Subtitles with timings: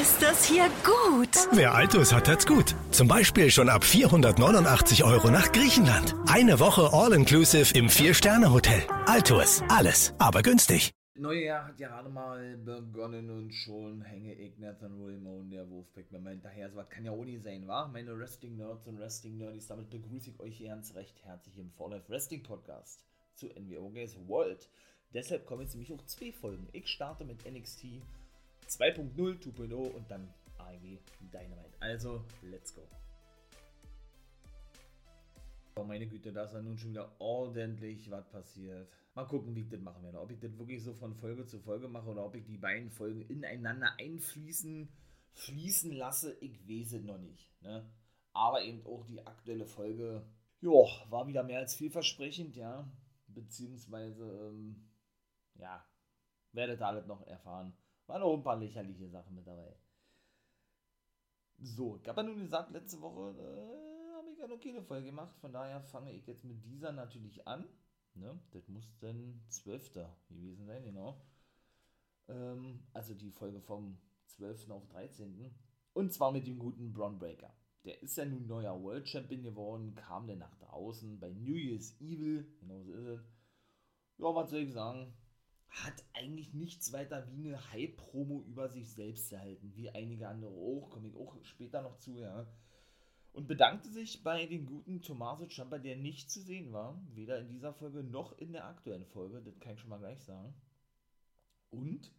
[0.00, 1.28] Ist das hier gut?
[1.52, 2.74] Wer Altus hat, hat's gut.
[2.92, 6.14] Zum Beispiel schon ab 489 Euro nach Griechenland.
[6.26, 8.80] Eine Woche All-Inclusive im Vier-Sterne-Hotel.
[9.04, 9.62] Altus.
[9.68, 10.92] Alles, aber günstig.
[11.14, 16.10] Neue Jahr hat ja gerade mal begonnen und schon hänge ich Nathan Wilmon, der Wolfpack,
[16.10, 16.70] mir mal hinterher.
[16.70, 17.86] So was kann ja auch nicht sein, wa?
[17.86, 22.42] Meine Wrestling-Nerds und Wrestling-Nerds, damit begrüße ich euch ganz recht herzlich im For Life Wrestling
[22.42, 23.04] Podcast
[23.34, 24.70] zu NWO Games World.
[25.12, 26.66] Deshalb kommen jetzt nämlich auch zwei Folgen.
[26.72, 28.00] Ich starte mit NXT
[28.78, 30.98] 2.0, 2.0 und dann AEW
[31.32, 31.76] Dynamite.
[31.80, 32.82] Also, let's go.
[35.76, 38.88] Oh meine Güte, da ist ja nun schon wieder ordentlich was passiert.
[39.14, 40.20] Mal gucken, wie ich das machen werde.
[40.20, 42.90] Ob ich das wirklich so von Folge zu Folge mache oder ob ich die beiden
[42.90, 44.88] Folgen ineinander einfließen
[45.34, 47.50] fließen lasse, ich weiß es noch nicht.
[47.62, 47.90] Ne?
[48.32, 50.26] Aber eben auch die aktuelle Folge,
[50.60, 50.70] ja,
[51.10, 52.90] war wieder mehr als vielversprechend, ja.
[53.26, 54.88] Beziehungsweise, ähm,
[55.54, 55.84] ja,
[56.52, 57.76] werdet ihr alles noch erfahren.
[58.12, 59.74] Waren auch ein paar lächerliche Sachen mit dabei.
[61.56, 65.34] So, ich habe ja nun gesagt, letzte Woche äh, habe ich eine okay Folge gemacht.
[65.38, 67.66] Von daher fange ich jetzt mit dieser natürlich an.
[68.12, 68.38] Ne?
[68.50, 69.94] Das muss dann 12.
[70.28, 71.22] gewesen sein, genau.
[72.28, 74.68] Ähm, also die Folge vom 12.
[74.68, 75.50] auf 13.
[75.94, 77.56] Und zwar mit dem guten Braun Breaker.
[77.86, 81.98] Der ist ja nun neuer World Champion geworden, kam dann nach draußen bei New Year's
[81.98, 83.32] Evil, genau so ist es.
[84.18, 85.14] Ja, was soll ich sagen?
[85.72, 90.90] Hat eigentlich nichts weiter wie eine Hype-Promo über sich selbst erhalten, wie einige andere auch,
[90.90, 92.46] komme ich auch später noch zu, ja
[93.32, 97.48] und bedankte sich bei den guten Tommaso Ciampa, der nicht zu sehen war, weder in
[97.48, 100.54] dieser Folge noch in der aktuellen Folge, das kann ich schon mal gleich sagen.
[101.70, 102.12] Und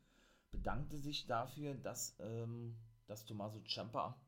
[0.52, 4.20] bedankte sich dafür, dass, ähm, dass Tommaso Ciampa,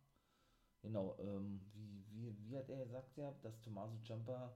[0.82, 4.56] genau, ähm, wie, wie, wie hat er gesagt, ja, dass Tommaso Ciampa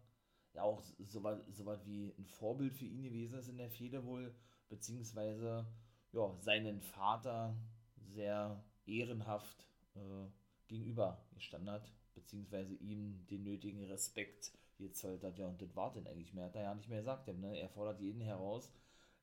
[0.53, 4.05] ja auch so was so wie ein Vorbild für ihn gewesen ist in der Fehde
[4.05, 4.35] wohl,
[4.69, 5.65] beziehungsweise
[6.13, 7.55] ja, seinen Vater
[7.97, 10.27] sehr ehrenhaft äh,
[10.67, 15.37] gegenüber gestanden hat beziehungsweise ihm den nötigen Respekt gezollt hat.
[15.37, 17.27] Ja, und das war denn eigentlich mehr, hat er ja nicht mehr gesagt.
[17.27, 17.57] Ne?
[17.57, 18.71] Er fordert jeden heraus,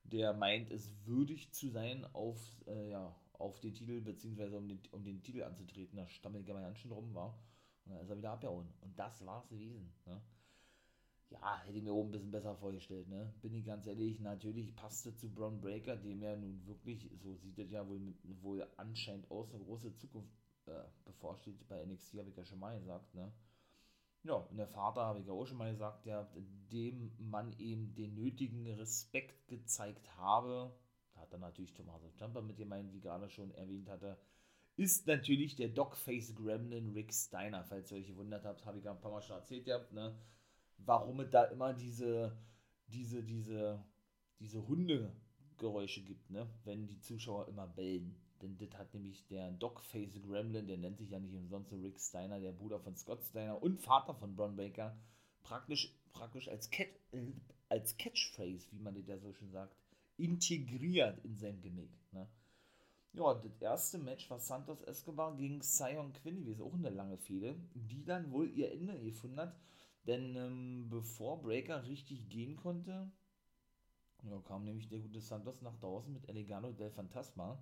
[0.03, 4.81] der meint, es würdig zu sein, auf, äh, ja, auf den Titel, beziehungsweise um den,
[4.91, 5.97] um den Titel anzutreten.
[5.97, 7.37] Da stammelt er ganz schön drum, war.
[7.85, 8.67] Und dann ist er wieder abgehauen.
[8.81, 9.93] Und das war's gewesen.
[10.05, 10.21] Ne?
[11.29, 13.33] Ja, hätte ich mir oben ein bisschen besser vorgestellt, ne?
[13.41, 17.59] Bin ich ganz ehrlich, natürlich passte zu Braun Breaker, dem ja nun wirklich, so sieht
[17.59, 20.31] es ja wohl, wohl anscheinend aus, eine große Zukunft
[20.67, 23.31] äh, bevorsteht bei NXT, habe ich ja schon mal gesagt, ne?
[24.23, 26.29] Ja, und der Vater, habe ich ja auch schon mal gesagt, der,
[26.71, 30.73] dem man eben den nötigen Respekt gezeigt habe,
[31.13, 34.17] da hat dann natürlich Tommaso Ciampa mit gemeint, wie gerade schon erwähnt hatte,
[34.77, 37.63] ist natürlich der Dogface Gremlin Rick Steiner.
[37.65, 40.15] Falls ihr euch gewundert habt, habe ich ja ein paar Mal schon erzählt gehabt, ne?
[40.77, 42.37] Warum es da immer diese,
[42.87, 43.83] diese, diese,
[44.39, 46.47] diese Hundegeräusche gibt, ne?
[46.63, 48.15] Wenn die Zuschauer immer bellen.
[48.41, 51.99] Denn das hat nämlich der Dogface Gremlin, der nennt sich ja nicht umsonst so Rick
[51.99, 54.95] Steiner, der Bruder von Scott Steiner und Vater von Bron Baker,
[55.41, 56.87] praktisch, praktisch als, Cat,
[57.69, 59.75] als Catchphrase, wie man das ja so schön sagt,
[60.17, 61.89] integriert in sein Gimmick.
[62.11, 62.27] Ne?
[63.13, 67.55] Ja, das erste Match war Santos Escobar gegen Sion Quinn gewesen, auch eine lange Fehde,
[67.73, 69.55] die dann wohl ihr Ende gefunden hat,
[70.07, 73.11] denn ähm, bevor Breaker richtig gehen konnte,
[74.23, 77.61] ja, kam nämlich der gute Santos nach draußen mit Elegano del Fantasma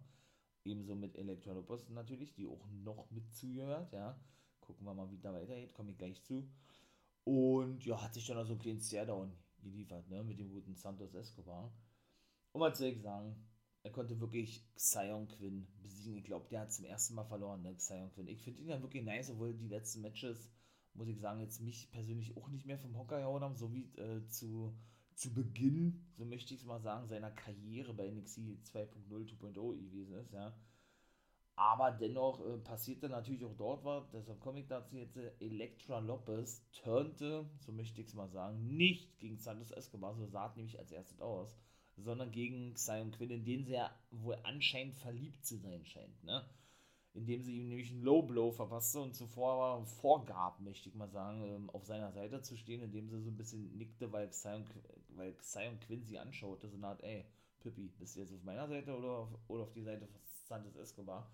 [0.66, 4.20] Ebenso mit Elektra Lopez natürlich, die auch noch mit zugehört, ja.
[4.60, 6.50] Gucken wir mal, wie da weitergeht, komme ich gleich zu.
[7.24, 9.32] Und ja, hat sich dann also ein kleines Stairdown
[9.62, 11.72] geliefert, ne, mit dem guten Santos Escobar.
[12.52, 13.36] Und soll ich sagen?
[13.84, 16.18] Er konnte wirklich Xion Quinn besiegen.
[16.18, 18.28] Ich glaube, der hat zum ersten Mal verloren, ne, Xion Quinn.
[18.28, 20.52] Ich finde ihn ja wirklich nice, obwohl die letzten Matches,
[20.96, 23.86] muss ich sagen, jetzt mich persönlich auch nicht mehr vom Hocker gehauen haben, so wie
[23.98, 24.74] äh, zu
[25.16, 28.40] zu Beginn, so möchte ich es mal sagen, seiner Karriere bei NXT
[28.74, 30.54] 2.0, 2.0 gewesen ist, ja.
[31.58, 36.00] Aber dennoch äh, passierte natürlich auch dort was, deshalb komme ich dazu jetzt, äh, Elektra
[36.00, 40.58] Lopez turnte, so möchte ich es mal sagen, nicht gegen Santos Escobar, so sah es
[40.58, 41.56] nämlich als erstes aus,
[41.96, 46.44] sondern gegen Xion Quinn, in den sie ja wohl anscheinend verliebt zu sein scheint, ne
[47.16, 51.44] indem sie ihm nämlich einen Low Blow verpasste und zuvor vorgab, möchte ich mal sagen,
[51.44, 54.66] ähm, auf seiner Seite zu stehen, indem sie so ein bisschen nickte, weil Xion,
[55.16, 57.26] weil Xion Quinn sie anschaute, so eine Art, ey,
[57.62, 60.76] Pippi, bist du jetzt auf meiner Seite oder auf, oder auf die Seite von Santos
[60.76, 61.32] Escobar?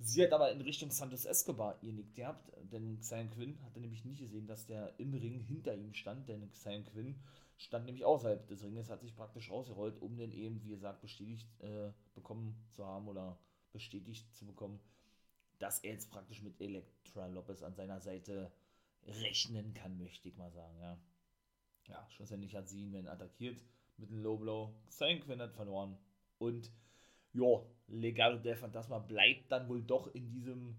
[0.00, 4.04] Sie hat aber in Richtung Santos Escobar ihr nickt gehabt, denn Xion Quinn hatte nämlich
[4.04, 7.14] nicht gesehen, dass der im Ring hinter ihm stand, denn Xion Quinn
[7.56, 11.48] stand nämlich außerhalb des Ringes, hat sich praktisch rausgerollt, um den eben, wie gesagt, bestätigt
[11.60, 13.38] äh, bekommen zu haben oder
[13.72, 14.80] bestätigt zu bekommen,
[15.64, 18.52] dass er jetzt praktisch mit Elektra Lopez an seiner Seite
[19.06, 20.98] rechnen kann, möchte ich mal sagen, ja.
[21.86, 23.62] Ja, schlussendlich hat sie ihn wenn attackiert
[23.96, 24.74] mit einem Low Blow.
[24.88, 25.96] Sein Quinn hat verloren.
[26.36, 26.70] Und
[27.32, 30.76] ja, Legado del Fantasma bleibt dann wohl doch in diesem,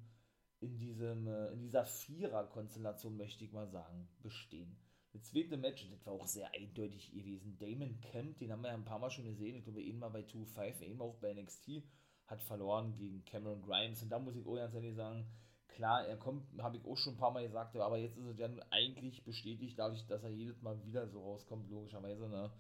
[0.60, 4.78] in diesem, äh, in dieser Vierer-Konstellation, möchte ich mal sagen, bestehen.
[5.14, 7.58] Das zweite Match, das war auch sehr eindeutig gewesen.
[7.58, 9.56] Damon Kemp, den haben wir ja ein paar Mal schon gesehen.
[9.56, 11.84] Ich glaube, eben mal bei 2-5, eben auch bei NXT,
[12.28, 14.02] hat verloren gegen Cameron Grimes.
[14.02, 15.26] Und da muss ich auch ganz ehrlich sagen,
[15.68, 18.40] klar, er kommt, habe ich auch schon ein paar Mal gesagt, aber jetzt ist es
[18.40, 22.52] ja eigentlich bestätigt, dadurch, dass er jedes Mal wieder so rauskommt, logischerweise, ne?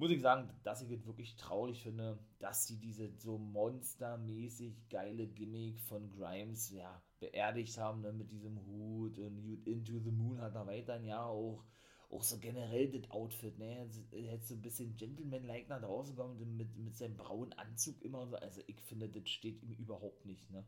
[0.00, 5.26] Muss ich sagen, dass ich es wirklich traurig finde, dass sie diese so monstermäßig geile
[5.26, 10.54] Gimmick von Grimes, ja, beerdigt haben, ne, mit diesem Hut und Into the Moon hat
[10.54, 11.64] er weiterhin ja auch
[12.10, 13.86] auch so generell das Outfit, ne?
[14.12, 18.30] Hätte so ein bisschen Gentleman-like nach draußen gekommen mit, mit seinem braunen Anzug immer und
[18.30, 18.36] so.
[18.36, 20.64] Also ich finde, das steht ihm überhaupt nicht, ne?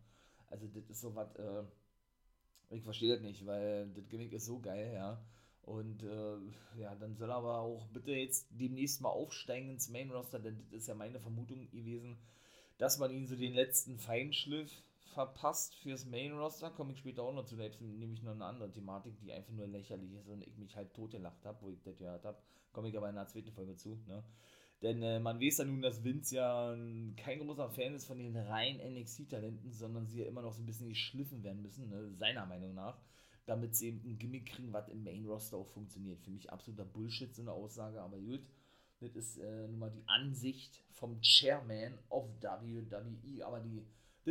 [0.49, 1.63] Also das ist so was, äh,
[2.71, 5.23] ich verstehe das nicht, weil das Gimmick ist so geil, ja.
[5.63, 6.37] Und äh,
[6.79, 10.59] ja, dann soll er aber auch bitte jetzt demnächst mal aufsteigen ins Main Roster, denn
[10.71, 12.19] das ist ja meine Vermutung gewesen,
[12.79, 14.71] dass man ihn so den letzten Feinschliff
[15.11, 16.71] verpasst fürs Main Roster.
[16.71, 19.67] Komme ich später auch noch zu, selbst nämlich noch eine andere Thematik, die einfach nur
[19.67, 22.39] lächerlich ist und ich mich halt totgelacht habe, wo ich das gehört habe.
[22.73, 23.99] Komme ich aber in der zweiten Folge zu.
[24.07, 24.23] Ne?
[24.83, 26.75] Denn äh, man weiß ja nun, dass Vince ja
[27.17, 30.67] kein großer Fan ist von den reinen NXT-Talenten, sondern sie ja immer noch so ein
[30.67, 32.11] bisschen geschliffen werden müssen, ne?
[32.15, 32.99] seiner Meinung nach,
[33.47, 36.21] damit sie eben ein Gimmick kriegen, was im Main Roster auch funktioniert.
[36.21, 38.43] Für mich absoluter Bullshit, so eine Aussage, aber gut.
[39.01, 43.83] Das ist äh, nun mal die Ansicht vom Chairman of WWE, aber die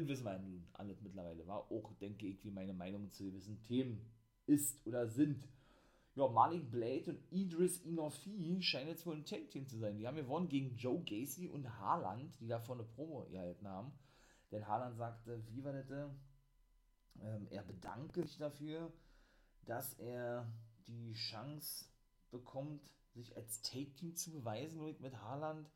[0.01, 3.61] das wissen wir nun alles mittlerweile, war auch, denke ich, wie meine Meinung zu gewissen
[3.63, 4.01] Themen
[4.45, 5.47] ist oder sind.
[6.15, 9.97] Ja, Malik Blade und Idris Inofi scheinen jetzt wohl ein Tag-Team zu sein.
[9.97, 13.91] Die haben gewonnen gegen Joe Gacy und Haaland, die da vorne Promo erhalten haben.
[14.51, 15.89] Denn Haaland sagte, wie war das?
[17.21, 18.91] Ähm, er bedanke sich dafür,
[19.65, 20.51] dass er
[20.87, 21.85] die Chance
[22.31, 22.81] bekommt,
[23.13, 25.69] sich als Take-Team zu beweisen mit Haaland.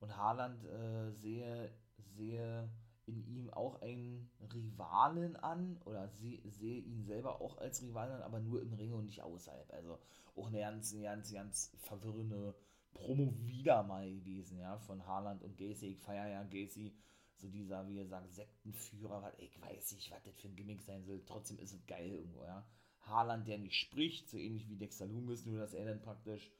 [0.00, 1.70] Und Haaland äh, sehr,
[2.16, 2.68] sehr
[3.08, 8.22] in ihm auch einen Rivalen an oder sehe seh ihn selber auch als Rivalen an,
[8.22, 9.72] aber nur im Ring und nicht außerhalb.
[9.72, 9.98] Also
[10.36, 12.54] auch eine ganz, ganz, ganz verwirrende
[12.92, 15.88] Promo wieder mal gewesen, ja, von Haaland und Gacy.
[15.88, 16.94] Ich feiere ja Gacy,
[17.36, 20.82] so dieser, wie er sagt, Sektenführer, was, ich weiß nicht, was das für ein Gimmick
[20.82, 22.66] sein soll, trotzdem ist es geil irgendwo, ja.
[23.00, 26.50] Haaland, der nicht spricht, so ähnlich wie Dexter Loomis, nur dass er dann praktisch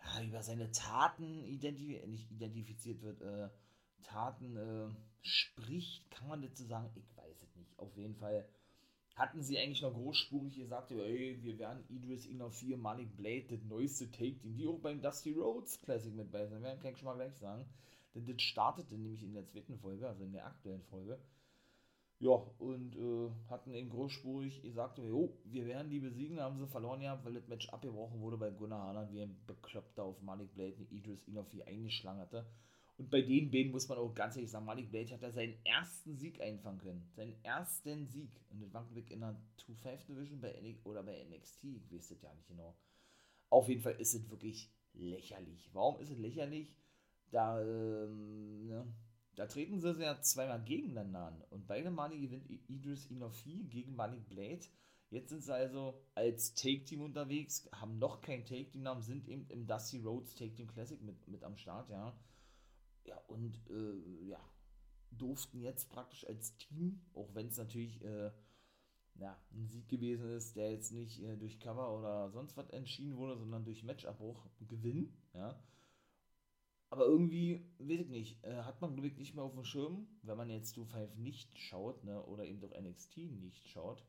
[0.00, 3.48] ja, über seine Taten identif nicht identifiziert wird, äh,
[4.02, 4.88] Taten äh,
[5.22, 6.90] spricht, kann man dazu sagen?
[6.94, 7.78] Ich weiß es nicht.
[7.78, 8.48] Auf jeden Fall
[9.18, 14.10] hatten sie eigentlich noch großspurig gesagt, ey, wir werden Idris Inofir, Malik Blade, das neueste
[14.10, 17.16] Take-Team, die auch beim Dusty Rhodes Classic mit bei sind, werden kann ich schon mal
[17.16, 17.66] gleich sagen.
[18.14, 21.18] Denn das startete nämlich in der zweiten Folge, also in der aktuellen Folge.
[22.20, 27.00] Ja, und äh, hatten eben großspurig gesagt, jo, wir werden die besiegen, haben sie verloren
[27.00, 30.74] ja, weil das Match abgebrochen wurde, weil Gunnar Haaland wie ein Bekloppter auf Malik Blade
[30.90, 32.44] Idris Inofir eingeschlagen hatte.
[32.98, 35.54] Und bei den beiden muss man auch ganz ehrlich sagen, Malik Blade hat da seinen
[35.64, 37.08] ersten Sieg einfangen können.
[37.14, 38.30] Seinen ersten Sieg.
[38.50, 42.34] Und das war in der 2-5 Division bei oder bei NXT, ich weiß das ja
[42.34, 42.76] nicht genau.
[43.50, 45.70] Auf jeden Fall ist es wirklich lächerlich.
[45.72, 46.74] Warum ist es lächerlich?
[47.30, 48.84] Da, ähm, ne,
[49.36, 51.44] da treten sie ja zweimal gegeneinander an.
[51.50, 54.66] Und beide Male gewinnt Idris Inofi gegen Malik Blade.
[55.10, 60.00] Jetzt sind sie also als Take-Team unterwegs, haben noch kein Take-Team-Namen, sind eben im Dusty
[60.00, 62.12] Rhodes Take-Team Classic mit, mit am Start, ja.
[63.08, 64.38] Ja, und äh, ja,
[65.10, 68.30] durften jetzt praktisch als Team, auch wenn es natürlich äh,
[69.14, 73.16] ja, ein Sieg gewesen ist, der jetzt nicht äh, durch Cover oder sonst was entschieden
[73.16, 75.58] wurde, sondern durch Matchabbruch gewinnen, ja.
[76.90, 80.36] Aber irgendwie, weiß ich nicht, äh, hat man ich nicht mehr auf dem Schirm, wenn
[80.36, 84.04] man jetzt 2-5 nicht schaut, ne, oder eben doch NXT nicht schaut,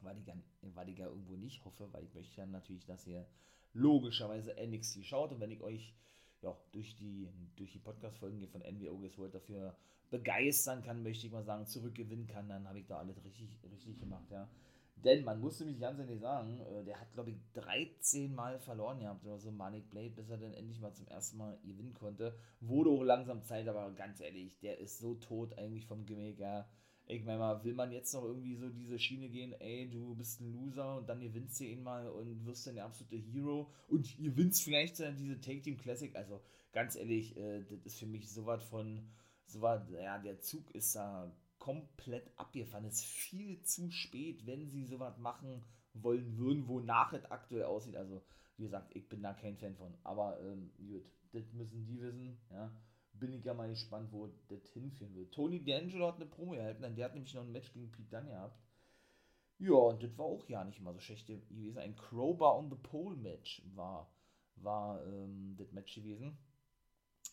[0.00, 0.26] weil ich,
[0.62, 3.26] weil ich ja irgendwo nicht hoffe, weil ich möchte ja natürlich, dass ihr
[3.74, 5.94] logischerweise NXT schaut und wenn ich euch
[6.42, 9.76] ja, durch die, durch die Podcast-Folgen von NWO World dafür
[10.10, 13.98] begeistern kann, möchte ich mal sagen, zurückgewinnen kann, dann habe ich da alles richtig, richtig
[13.98, 14.48] gemacht, ja.
[14.96, 19.00] Denn man musste mich ganz ehrlich sagen, äh, der hat, glaube ich, 13 Mal verloren
[19.00, 22.36] gehabt oder so, Manic Blade, bis er dann endlich mal zum ersten Mal gewinnen konnte.
[22.60, 26.68] Wurde auch langsam Zeit, aber ganz ehrlich, der ist so tot eigentlich vom Gimmick, ja
[27.10, 30.40] ich meine mal, will man jetzt noch irgendwie so diese Schiene gehen, ey, du bist
[30.40, 34.18] ein Loser und dann gewinnst du ihn mal und wirst dann der absolute Hero und
[34.18, 36.14] ihr gewinnst vielleicht dann diese Take Team Classic.
[36.14, 36.40] Also
[36.72, 39.08] ganz ehrlich, äh, das ist für mich sowas von,
[39.46, 42.84] sowas, ja, der Zug ist da komplett abgefahren.
[42.84, 45.62] Es ist viel zu spät, wenn sie sowas machen
[45.92, 47.96] wollen würden, wonach es aktuell aussieht.
[47.96, 48.22] Also,
[48.56, 49.92] wie gesagt, ich bin da kein Fan von.
[50.04, 52.70] Aber ähm, gut, das müssen die wissen, ja
[53.20, 55.32] bin ich ja mal gespannt, wo das hinführen wird.
[55.32, 58.08] Tony D'Angelo hat eine Promo erhalten, denn der hat nämlich noch ein Match gegen Pete
[58.10, 58.58] Dunne gehabt.
[59.58, 61.78] Ja, und das war auch ja nicht mal so schlecht gewesen.
[61.78, 64.10] Ein Crowbar on the Pole Match war,
[64.56, 66.36] war ähm, das Match gewesen.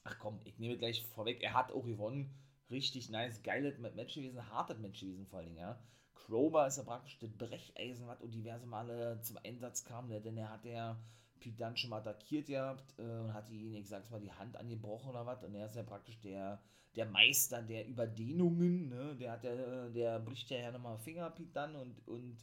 [0.03, 2.34] ach komm, ich nehme gleich vorweg, er hat auch gewonnen.
[2.70, 5.79] Richtig nice, geiles Match gewesen, hartes Match gewesen vor allen Dingen, ja.
[6.15, 10.20] Crowbar ist ja praktisch das Brecheisen, was und diverse Male zum Einsatz kam, ne?
[10.20, 11.00] denn er hat ja
[11.39, 14.56] Pete Dunne schon mal attackiert gehabt äh, und hat ihn, ich sag's mal, die Hand
[14.58, 16.62] angebrochen oder was und er ist ja praktisch der,
[16.96, 19.15] der Meister der Überdehnungen, ne?
[19.20, 22.38] der hat ja, der bricht ja nochmal Finger, Pete Dunne und, und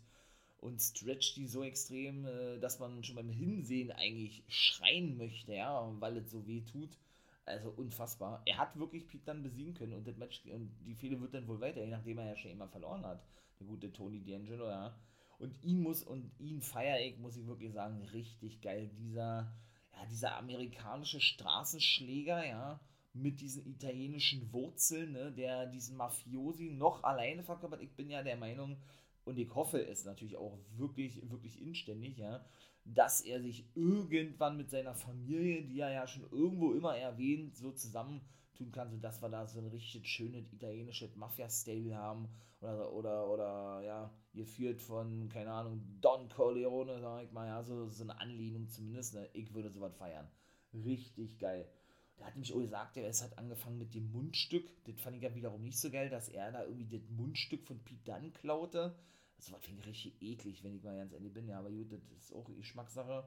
[0.65, 5.95] und stretcht die so extrem, äh, dass man schon beim Hinsehen eigentlich schreien möchte, ja,
[6.01, 6.99] weil es so weh tut.
[7.45, 8.41] Also unfassbar.
[8.47, 11.47] Er hat wirklich Pete dann besiegen können und das Match und die Fehde wird dann
[11.47, 13.23] wohl weiter, je nachdem er ja schon immer verloren hat.
[13.61, 14.97] Der gute Tony D'Angelo, ja.
[15.45, 18.91] Und ihn muss und ihn feiere ich, muss ich wirklich sagen, richtig geil.
[18.99, 19.53] Dieser,
[19.93, 22.81] ja, dieser amerikanische Straßenschläger, ja,
[23.13, 27.83] mit diesen italienischen Wurzeln, ne, der diesen Mafiosi noch alleine verkörpert.
[27.83, 28.77] Ich bin ja der Meinung,
[29.25, 32.45] und ich hoffe es natürlich auch wirklich, wirklich inständig, ja,
[32.85, 37.73] dass er sich irgendwann mit seiner Familie, die er ja schon irgendwo immer erwähnt, so
[38.55, 42.29] zusammentun kann, sodass wir da so ein richtig schönes italienisches Mafia-Stable haben
[42.61, 47.89] oder, oder, oder, ja, geführt von, keine Ahnung, Don Corleone, sag ich mal, ja, so,
[47.89, 49.29] so eine Anlehnung zumindest, ne?
[49.33, 50.29] ich würde sowas feiern.
[50.73, 51.69] Richtig geil.
[52.17, 54.69] Da hat nämlich auch gesagt, er hat angefangen mit dem Mundstück.
[54.85, 57.81] Das fand ich ja wiederum nicht so geil, dass er da irgendwie das Mundstück von
[57.81, 58.95] Pete Dunne klaute.
[59.37, 61.49] Das war finde ich richtig eklig, wenn ich mal ganz ehrlich bin.
[61.49, 63.27] Ja, aber gut, das ist auch Geschmackssache.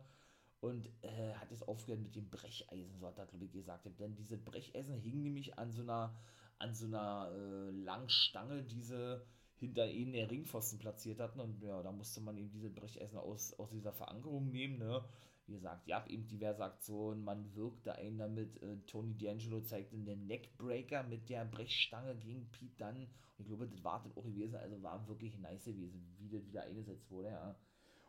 [0.59, 3.87] Und äh, hat jetzt aufgehört mit dem Brecheisen, so hat er, glaube ich, gesagt.
[3.99, 6.15] Denn diese Brecheisen hingen nämlich an so einer,
[6.57, 9.23] an so einer äh, langen Stange, diese
[9.55, 11.39] hinter ihnen der Ringpfosten platziert hatten.
[11.39, 15.03] Und ja, da musste man eben diese Brecheisen aus, aus dieser Verankerung nehmen, ne?
[15.45, 18.61] Wie gesagt, ja, eben diverse Aktionen, man wirkte einen damit.
[18.61, 23.07] Äh, Tony D'Angelo zeigte den Neckbreaker mit der Brechstange gegen Pete Dunne
[23.39, 26.63] ich glaube, das war dann auch gewesen, also war wirklich nice gewesen, wie das wieder
[26.63, 27.55] eingesetzt wurde, ja.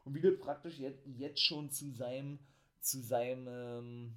[0.08, 2.38] Und wie das praktisch jetzt, jetzt schon zu seinem,
[2.80, 4.14] zu seinem, ähm,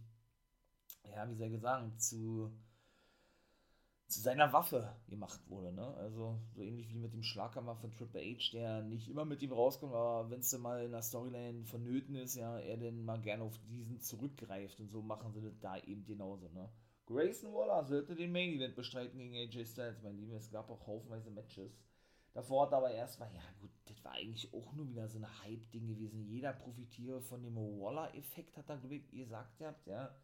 [1.03, 2.49] ja, wie soll ich sagen, zu,
[4.07, 5.85] zu seiner Waffe gemacht wurde, ne?
[5.95, 9.51] Also so ähnlich wie mit dem Schlaghammer von Triple H, der nicht immer mit ihm
[9.51, 13.43] rauskommt, aber wenn es mal in der Storyline vonnöten ist, ja, er dann mal gerne
[13.43, 16.69] auf diesen zurückgreift und so machen sie das da eben genauso, ne?
[17.05, 20.37] Grayson Waller sollte den Main Event bestreiten gegen AJ Styles, mein Lieber.
[20.37, 21.83] Es gab auch haufenweise Matches.
[22.33, 25.87] Davor hat aber erstmal, ja gut, das war eigentlich auch nur wieder so ein Hype-Ding
[25.87, 26.23] gewesen.
[26.23, 30.15] Jeder profitiere von dem Waller-Effekt, hat er, glaube ich, gesagt habt, ja.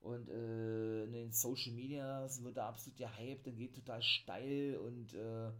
[0.00, 5.12] Und äh, in den Social Medias wird da absolut gehypt, dann geht total steil und
[5.14, 5.50] äh,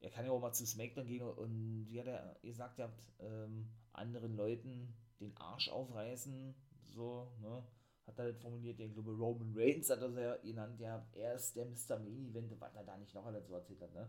[0.00, 3.68] er kann ja auch mal zu SmackDown gehen und wie hat er gesagt habt, ähm,
[3.92, 6.54] anderen Leuten den Arsch aufreißen,
[6.86, 7.62] so, ne
[8.06, 11.56] hat er das formuliert, ich glaube Roman Reigns hat das ja genannt, ja, er ist
[11.56, 11.98] der Mr.
[11.98, 14.08] Main Event, was er da nicht noch alles so erzählt hat, ne?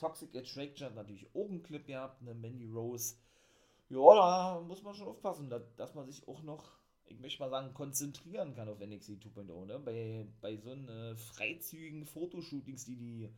[0.00, 3.16] Toxic Attraction natürlich auch einen Clip gehabt, eine Mandy Rose.
[3.90, 6.72] Ja, da muss man schon aufpassen, dass, dass man sich auch noch,
[7.06, 9.78] ich möchte mal sagen, konzentrieren kann auf NXT 2.0, ne?
[9.78, 13.28] Bei, bei so einen äh, freizügigen Fotoshootings, die die,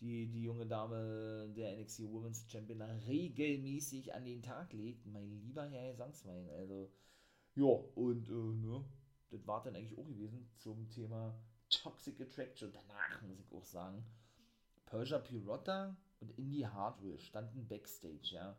[0.00, 5.66] die die junge Dame der NXT Women's Champion regelmäßig an den Tag legt, mein lieber
[5.68, 6.90] Herr Gesangswein, also,
[7.54, 8.84] ja, und, äh, ne?
[9.30, 11.34] das war dann eigentlich auch gewesen zum Thema
[11.70, 12.72] Toxic Attraction.
[12.72, 14.04] Danach muss ich auch sagen,
[14.86, 18.56] Persia Pirotta und Indie Hardware standen backstage, ja.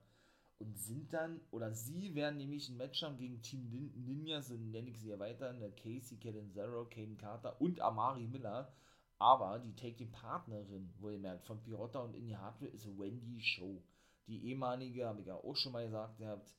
[0.59, 4.89] Und sind dann, oder sie werden nämlich ein Match haben gegen Team Ninja, so nenne
[4.91, 8.71] ich sie ja weiter, eine Casey Catanzaro, Kane Carter und Amari Miller.
[9.17, 13.81] Aber die Take-Team-Partnerin, wohlgemerkt, von Pirotta und Indie Hardware ist Wendy Show.
[14.27, 16.53] Die ehemalige, habe ich ja auch schon mal gesagt, ihr habt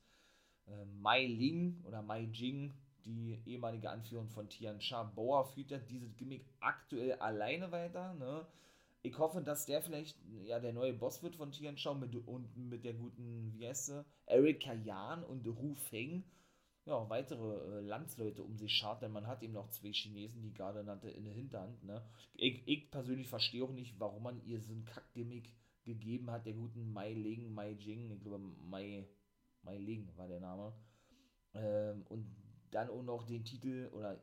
[0.67, 2.73] äh, Mai Ling oder Mai Jing,
[3.05, 5.03] die ehemalige Anführerin von Tian Sha.
[5.03, 8.13] Boa führt ja dieses Gimmick aktuell alleine weiter.
[8.13, 8.45] Ne?
[9.05, 12.55] Ich hoffe, dass der vielleicht ja der neue Boss wird von Tian Sha mit, und
[12.55, 16.23] mit der guten, wie heißt sie, Erika Yan und Ru Feng.
[16.85, 20.53] Ja, weitere äh, Landsleute um sich schart, denn man hat eben noch zwei Chinesen, die
[20.53, 21.83] gerade nannte, in der Hinterhand.
[21.83, 22.01] Ne?
[22.33, 26.53] Ich, ich persönlich verstehe auch nicht, warum man ihr so ein Kack-Gimmick gegeben hat, der
[26.53, 29.07] guten Mai Ling, Mai Jing, ich glaube Mai,
[29.63, 30.73] Mai Ling war der Name.
[31.53, 32.35] Ähm, und
[32.71, 34.21] dann auch noch den Titel oder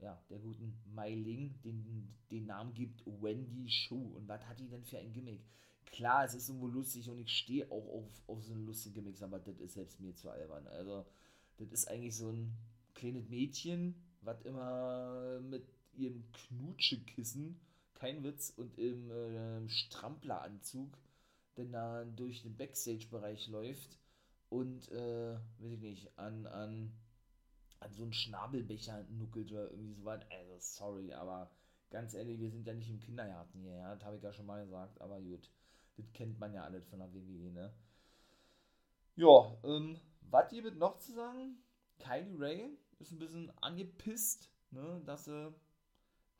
[0.00, 4.16] ja, der guten Mai Ling den, den Namen gibt Wendy Shu.
[4.16, 5.42] Und was hat die denn für ein Gimmick?
[5.86, 9.22] Klar, es ist irgendwo lustig und ich stehe auch auf, auf so einen lustigen Gimmicks,
[9.22, 10.66] aber das ist selbst mir zu albern.
[10.68, 11.04] Also,
[11.58, 12.56] das ist eigentlich so ein
[12.94, 15.64] kleines Mädchen, was immer mit
[15.94, 17.60] ihrem Knutschekissen,
[17.94, 20.96] kein Witz, und im äh, Strampleranzug
[21.56, 23.98] denn da durch den Backstage-Bereich läuft
[24.48, 26.92] und, äh, weiß ich nicht, an, an
[27.80, 30.26] an so einen Schnabelbecher nuckelt oder irgendwie so weit.
[30.30, 31.50] Also, sorry, aber
[31.90, 33.94] ganz ehrlich, wir sind ja nicht im Kindergarten hier, ja.
[33.94, 35.50] Das habe ich ja schon mal gesagt, aber gut.
[35.96, 37.74] Das kennt man ja alles von der WWE, ne?
[39.16, 39.98] Ja, ähm,
[40.30, 41.58] was gibt noch zu sagen?
[41.98, 45.52] Kylie Ray ist ein bisschen angepisst, ne, dass sie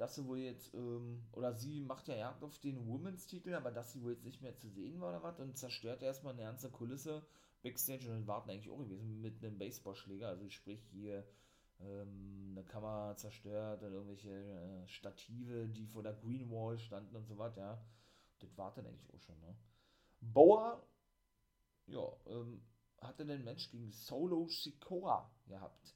[0.01, 3.93] dass sie wohl jetzt, ähm, oder sie macht ja Jagd auf den Women's-Titel, aber dass
[3.93, 6.71] sie wohl jetzt nicht mehr zu sehen war oder was und zerstört erstmal eine ganze
[6.71, 7.23] Kulisse
[7.63, 11.27] Backstage und warten eigentlich auch gewesen mit einem Baseballschläger, also sprich hier
[11.81, 17.27] ähm, eine Kamera zerstört oder irgendwelche äh, Stative, die vor der Green Wall standen und
[17.27, 17.85] so weiter, ja.
[18.39, 19.55] Das war dann eigentlich auch schon, ne?
[20.21, 20.87] Bauer,
[21.87, 22.63] ja, ähm,
[23.01, 25.95] hatte den Match gegen Solo Sikoa gehabt.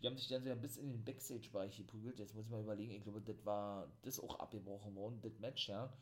[0.00, 2.18] Die haben sich dann ja bis in den Backstage-Bereich geprügelt.
[2.18, 5.68] Jetzt muss ich mal überlegen, ich glaube, das war das auch abgebrochen worden, das Match,
[5.68, 5.92] ja.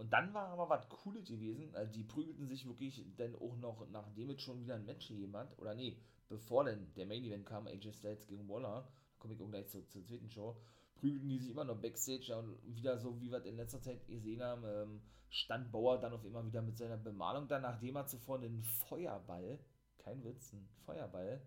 [0.00, 1.74] Und dann war aber was Cooles gewesen.
[1.74, 5.58] Also die prügelten sich wirklich dann auch noch, nachdem es schon wieder ein Match hat.
[5.58, 9.42] Oder nee, bevor denn der Main Event kam, AJ Styles gegen Waller, da komme ich
[9.42, 10.56] auch gleich zur, zur zweiten Show,
[10.94, 12.34] prügelten die sich immer noch Backstage.
[12.34, 16.24] Und wieder so, wie wir in letzter Zeit gesehen haben, ähm, stand Bauer dann auf
[16.24, 19.58] immer wieder mit seiner Bemalung da, nachdem er zuvor einen Feuerball,
[19.98, 21.42] kein Witz, ein Feuerball,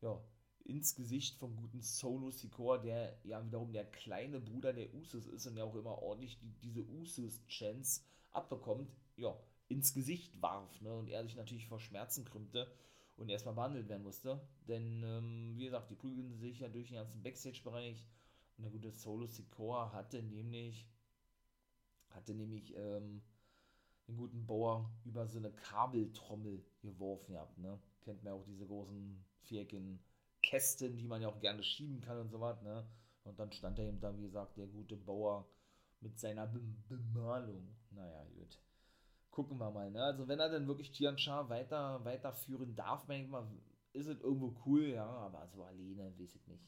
[0.00, 0.22] ja,
[0.64, 5.46] ins Gesicht vom guten Solo Sikoa, der ja wiederum der kleine Bruder der Usus ist
[5.46, 9.36] und ja auch immer ordentlich die, diese Usus-Chance abbekommt, ja,
[9.68, 12.70] ins Gesicht warf, ne, und er sich natürlich vor Schmerzen krümmte
[13.16, 16.96] und erstmal behandelt werden musste, denn, ähm, wie gesagt, die prügeln sich ja durch den
[16.96, 18.06] ganzen Backstage-Bereich
[18.56, 20.86] und der gute Solo Sikoa hatte nämlich,
[22.10, 23.22] hatte nämlich, ähm,
[24.08, 29.24] den guten Bauer über so eine Kabeltrommel geworfen gehabt, ne, kennt man auch diese großen
[29.42, 30.00] viereckigen
[30.42, 32.86] Kästen, die man ja auch gerne schieben kann und so was, ne?
[33.24, 35.46] Und dann stand er eben da, wie gesagt, der gute Bauer
[36.00, 37.68] mit seiner Be Bemalung.
[37.90, 38.58] Naja, gut.
[39.30, 40.02] Gucken wir mal, ne?
[40.02, 43.46] Also, wenn er dann wirklich Tiancha weiter, weiterführen darf, manchmal
[43.92, 46.64] ist es irgendwo cool, ja, aber so alleine weiß ich nicht.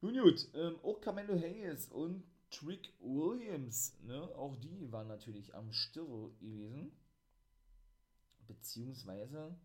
[0.00, 4.22] Nun gut, ähm, auch Camelo Hayes und Trick Williams, ne?
[4.36, 6.92] Auch die waren natürlich am Stirr gewesen.
[8.46, 9.58] Beziehungsweise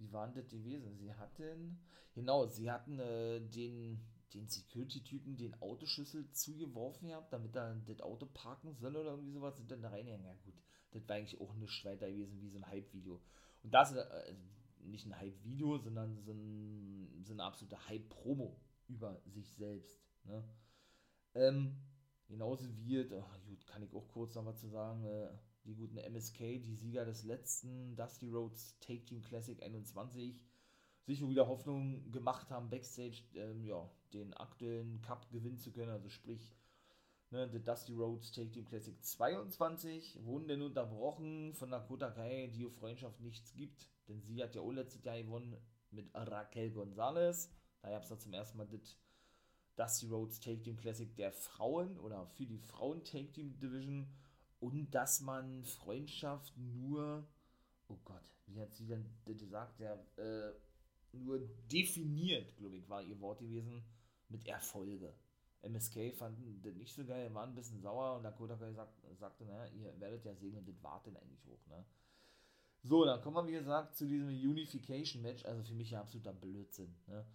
[0.00, 0.96] wie waren das gewesen?
[0.96, 1.78] Sie hatten,
[2.14, 4.00] genau, sie hatten äh, den,
[4.34, 9.56] den Security-Typen den Autoschlüssel zugeworfen gehabt, damit er das Auto parken soll oder irgendwie sowas,
[9.56, 10.26] sind dann da reingegangen.
[10.26, 10.54] Ja gut,
[10.92, 13.20] das war eigentlich auch nichts weiter gewesen wie so ein Hype-Video.
[13.62, 14.34] Und das äh,
[14.82, 18.56] nicht ein Hype-Video, sondern so, ein, so eine absolute Hype-Promo
[18.88, 20.00] über sich selbst.
[20.24, 20.42] Ne?
[21.34, 21.76] Ähm,
[22.26, 25.28] genauso wird, oh, gut, kann ich auch kurz noch was zu sagen, äh,
[25.64, 30.44] die guten MSK, die Sieger des letzten Dusty Roads Take Team Classic 21,
[31.06, 35.90] sich wohl wieder Hoffnung gemacht haben, Backstage ähm, ja, den aktuellen Cup gewinnen zu können.
[35.90, 36.54] Also sprich,
[37.30, 42.68] ne, der Dusty Roads Take Team Classic 22 wurden denn unterbrochen von Dakota Kai, die
[42.70, 45.56] Freundschaft nichts gibt, denn sie hat ja auch letztes Jahr gewonnen
[45.90, 47.50] mit Raquel Gonzalez.
[47.82, 48.96] Da gab es zum ersten Mal das
[49.76, 54.06] Dusty Roads Take Team Classic der Frauen oder für die Frauen Take Team Division
[54.60, 57.26] und dass man Freundschaft nur,
[57.88, 60.52] oh Gott, wie hat sie denn gesagt, ja, äh,
[61.12, 63.82] nur definiert, glaube ich, war ihr Wort gewesen,
[64.28, 65.12] mit Erfolge.
[65.62, 69.44] MSK fanden das nicht so geil, waren ein bisschen sauer und Dakota Kai sagt, sagte,
[69.44, 71.84] naja, ihr werdet ja sehen und das war denn eigentlich hoch, ne?
[72.82, 76.94] So, dann kommen wir, wie gesagt, zu diesem Unification-Match, also für mich ja absoluter Blödsinn,
[77.06, 77.26] ne?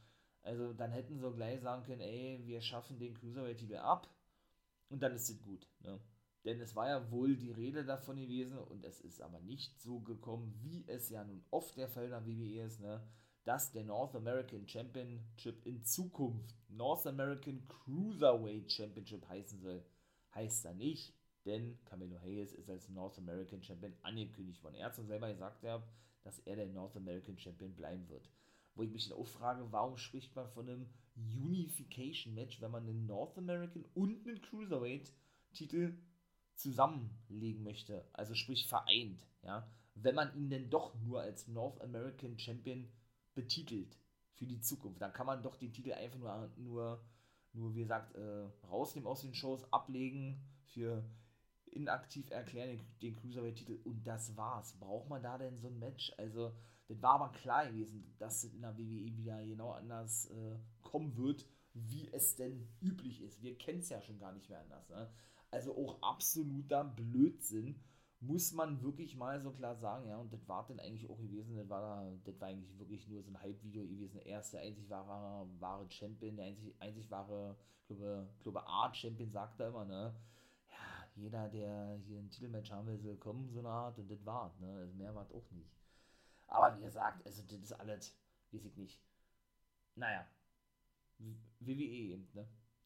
[0.41, 4.09] Also, dann hätten sie gleich sagen können, ey, wir schaffen den Cruiserweight-Titel ab
[4.89, 5.99] und dann ist es gut, ne?
[6.45, 9.99] Denn es war ja wohl die Rede davon gewesen und es ist aber nicht so
[9.99, 13.01] gekommen, wie es ja nun oft der Fall nach WWE ist, ne?
[13.45, 19.83] dass der North American Championship in Zukunft North American Cruiserweight Championship heißen soll.
[20.35, 21.13] Heißt er nicht,
[21.45, 24.75] denn Camilo Hayes ist als North American Champion angekündigt worden.
[24.75, 25.63] Er hat schon selber gesagt,
[26.23, 28.29] dass er der North American Champion bleiben wird.
[28.75, 32.83] Wo ich mich dann auch frage, warum spricht man von einem Unification Match, wenn man
[32.83, 35.13] einen North American und einen Cruiserweight
[35.53, 35.93] Titel
[36.55, 42.37] zusammenlegen möchte, also sprich vereint, ja, wenn man ihn denn doch nur als North American
[42.37, 42.87] Champion
[43.33, 43.97] betitelt
[44.33, 47.03] für die Zukunft, dann kann man doch den Titel einfach nur, nur,
[47.53, 51.03] nur wie gesagt, äh, rausnehmen aus den Shows, ablegen, für
[51.71, 54.73] inaktiv erklären, den, den Cruiserweight-Titel und das war's.
[54.79, 56.13] Braucht man da denn so ein Match?
[56.17, 56.53] Also,
[56.87, 61.15] das war aber klar gewesen, dass es in der WWE wieder genau anders äh, kommen
[61.17, 63.41] wird, wie es denn üblich ist.
[63.41, 64.89] Wir kennen es ja schon gar nicht mehr anders.
[64.89, 65.09] Ne?
[65.55, 67.81] Also auch absoluter Blödsinn,
[68.19, 71.55] muss man wirklich mal so klar sagen, ja, und das war dann eigentlich auch gewesen,
[71.55, 75.47] das war, das war eigentlich wirklich nur so ein Hype-Video gewesen, der erste einzig wahre,
[75.61, 77.55] wahre Champion, der einzig, einzig wahre,
[77.87, 80.13] glaube, glaube Art-Champion, sagt er immer, ne,
[80.67, 84.25] ja, jeder, der hier ein Titelmatch haben will, soll kommen, so eine Art, und das
[84.25, 85.73] war ne, also mehr war auch nicht.
[86.47, 88.13] Aber wie gesagt, also das ist alles,
[88.51, 89.01] weiß ich nicht,
[89.95, 90.27] naja,
[91.59, 92.45] WWE eben, ne,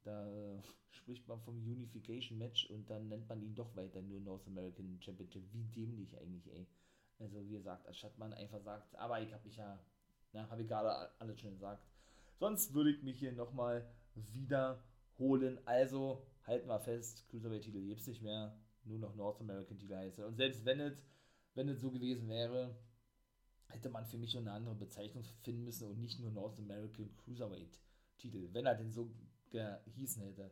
[0.09, 4.19] da äh, spricht man vom Unification Match und dann nennt man ihn doch weiter nur
[4.19, 5.43] North American Championship.
[5.51, 6.67] Wie dämlich eigentlich, ey.
[7.19, 9.79] Also wie gesagt, anstatt man einfach sagt, aber ich habe mich ja,
[10.33, 11.85] na, habe ich gerade alles schon gesagt.
[12.39, 14.83] Sonst würde ich mich hier nochmal wiederholen.
[15.19, 15.59] holen.
[15.65, 20.27] Also halten wir fest, Cruiserweight-Titel gibt es nicht mehr, nur noch North American-Titel heißt er.
[20.27, 21.05] Und selbst wenn es
[21.53, 22.75] wenn so gewesen wäre,
[23.67, 27.15] hätte man für mich schon eine andere Bezeichnung finden müssen und nicht nur North American
[27.17, 29.11] Cruiserweight-Titel, wenn er denn so
[29.51, 30.51] gehießen hätte.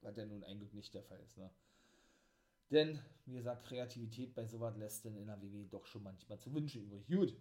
[0.00, 1.50] Was ja nun eigentlich nicht der Fall ist, ne?
[2.70, 6.52] Denn, wie gesagt, Kreativität bei sowas lässt denn in der WWE doch schon manchmal zu
[6.52, 7.06] wünschen übrig.
[7.06, 7.36] Gut.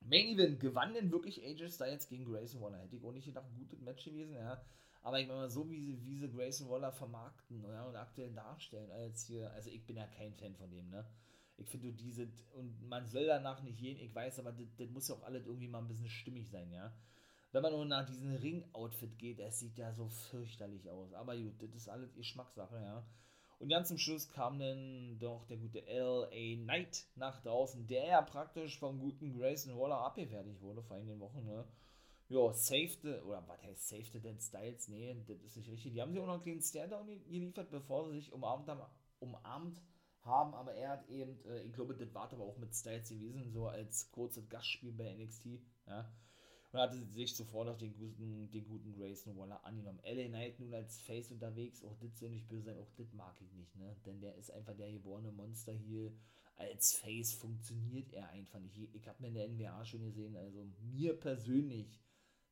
[0.00, 2.78] Main Event gewann denn wirklich AJ Styles gegen Grayson Waller.
[2.78, 4.62] Hätte ich auch nicht gedacht, ein gutes Match gewesen, ja.
[5.02, 8.32] Aber ich meine mal, so wie sie, wie sie Grayson Waller vermarkten ja, und aktuell
[8.32, 11.06] darstellen, als hier, also ich bin ja kein Fan von dem, ne?
[11.56, 15.08] Ich finde, diese, und man soll danach nicht gehen, ich weiß, aber das, das muss
[15.08, 16.92] ja auch alles irgendwie mal ein bisschen stimmig sein, ja.
[17.54, 21.12] Wenn man nur nach diesem Ring-Outfit geht, es sieht ja so fürchterlich aus.
[21.14, 23.06] Aber gut, das ist alles Geschmackssache, ja.
[23.60, 26.56] Und ganz zum Schluss kam dann doch der gute L.A.
[26.64, 31.44] Knight nach draußen, der ja praktisch vom guten Grayson Waller abgefertigt wurde vor einigen Wochen,
[31.44, 31.64] ne?
[32.28, 34.88] Ja, safety, oder was heißt safety denn Styles?
[34.88, 35.92] Nee, das ist nicht richtig.
[35.92, 38.82] Die haben sich auch noch einen kleinen Stairdown geliefert, bevor sie sich umarmt haben,
[39.20, 39.80] umarmt
[40.22, 43.52] haben, aber er hat eben, äh, ich glaube, das war aber auch mit Styles gewesen,
[43.52, 46.10] so als kurzes Gastspiel bei NXT, ja.
[46.74, 50.00] Und hatte sich sofort auf den guten, den guten Grayson Waller angenommen.
[50.04, 53.40] LA Knight nun als Face unterwegs, auch das soll nicht böse sein, auch das mag
[53.40, 53.94] ich nicht, ne?
[54.04, 56.12] Denn der ist einfach der geborene Monster hier.
[56.56, 58.76] Als Face funktioniert er einfach nicht.
[58.92, 62.00] Ich habe mir in der NBA schon gesehen, also mir persönlich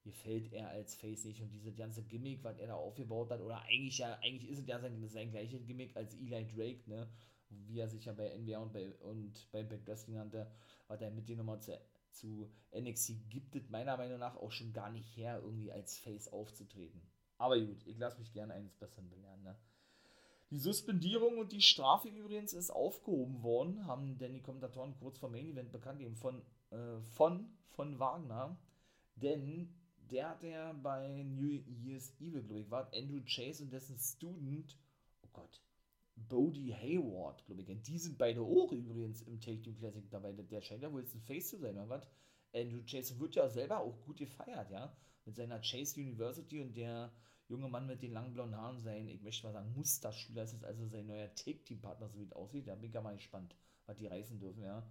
[0.05, 1.43] gefällt er als Face nicht.
[1.43, 4.67] Und diese ganze Gimmick, was er da aufgebaut hat, oder eigentlich ja, eigentlich ist es
[4.69, 7.09] ja sein, sein gleiches Gimmick als Eli Drake, ne?
[7.49, 10.49] Wie er sich ja bei NBA und bei, und bei Back Wrestling nannte,
[10.89, 11.77] hat er mit dem nochmal zu
[12.12, 16.29] zu NXT gibt es meiner Meinung nach auch schon gar nicht her, irgendwie als Face
[16.33, 17.03] aufzutreten.
[17.38, 19.42] Aber gut, ich lasse mich gerne eines Besseren belehren.
[19.42, 19.57] Ne?
[20.51, 25.31] Die Suspendierung und die Strafe übrigens ist aufgehoben worden, haben denn die Kommentatoren kurz vor
[25.31, 28.57] Main Event bekannt gegeben von, äh, von, von Wagner.
[29.16, 29.75] Denn
[30.11, 34.79] der hat ja bei New Year's Evil, glaube ich, war Andrew Chase und dessen Student,
[35.22, 35.62] oh Gott,
[36.16, 37.83] Bodie Hayward, glaube ich.
[37.83, 40.33] Die sind beide auch übrigens im Take Two Classic dabei.
[40.33, 42.09] Der scheint ja wohl jetzt ein Face zu sein, oder was?
[42.55, 44.94] Andrew Chase wird ja selber auch gut gefeiert, ja.
[45.25, 47.12] Mit seiner Chase University und der
[47.48, 50.64] junge Mann mit den langen blonden Haaren sein, ich möchte mal sagen, Musterschüler ist jetzt
[50.64, 52.66] also sein neuer Take-Team-Partner, so wie es aussieht.
[52.66, 53.55] Da bin ich ja mal gespannt,
[53.87, 54.87] was die reißen dürfen, ja.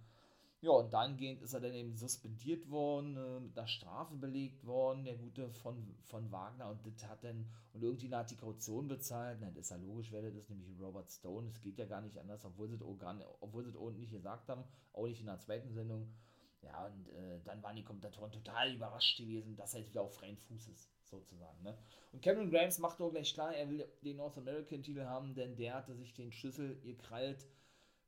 [0.62, 5.04] Ja, und dahingehend ist er dann eben suspendiert worden, äh, mit einer Strafe belegt worden,
[5.04, 6.70] der Gute von, von Wagner.
[6.70, 9.38] Und das hat dann, und irgendwie hat die Kaution bezahlt.
[9.40, 11.48] Na, das ist ja logisch, wer das nämlich Robert Stone.
[11.48, 15.18] Es geht ja gar nicht anders, obwohl sie es auch nicht gesagt haben, auch nicht
[15.18, 16.14] in der zweiten Sendung.
[16.62, 20.14] Ja, und äh, dann waren die Kommentatoren total überrascht gewesen, dass er jetzt wieder auf
[20.14, 21.60] freien Fuß ist, sozusagen.
[21.64, 21.76] Ne?
[22.12, 25.74] Und Cameron Grimes macht auch gleich klar, er will den North American-Titel haben, denn der
[25.74, 27.48] hatte sich den Schlüssel gekrallt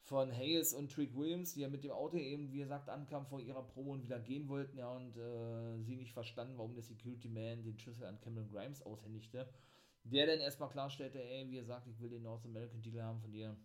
[0.04, 3.40] von Hayes und Trick Williams, die ja mit dem Auto eben, wie gesagt, ankamen vor
[3.40, 7.28] ihrer Promo und wieder gehen wollten, ja, und äh, sie nicht verstanden, warum der Security
[7.28, 9.48] Man den Schlüssel an Cameron Grimes aushändigte.
[10.04, 13.32] Der dann erstmal klarstellte, ey, wie gesagt, ich will den North American Titel haben von
[13.32, 13.56] dir.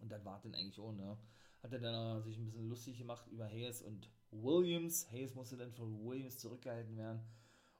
[0.00, 1.18] Und dann war dann eigentlich auch, ne?
[1.62, 5.10] Hat er dann sich ein bisschen lustig gemacht über Hayes und Williams.
[5.10, 7.20] Hayes musste dann von Williams zurückgehalten werden.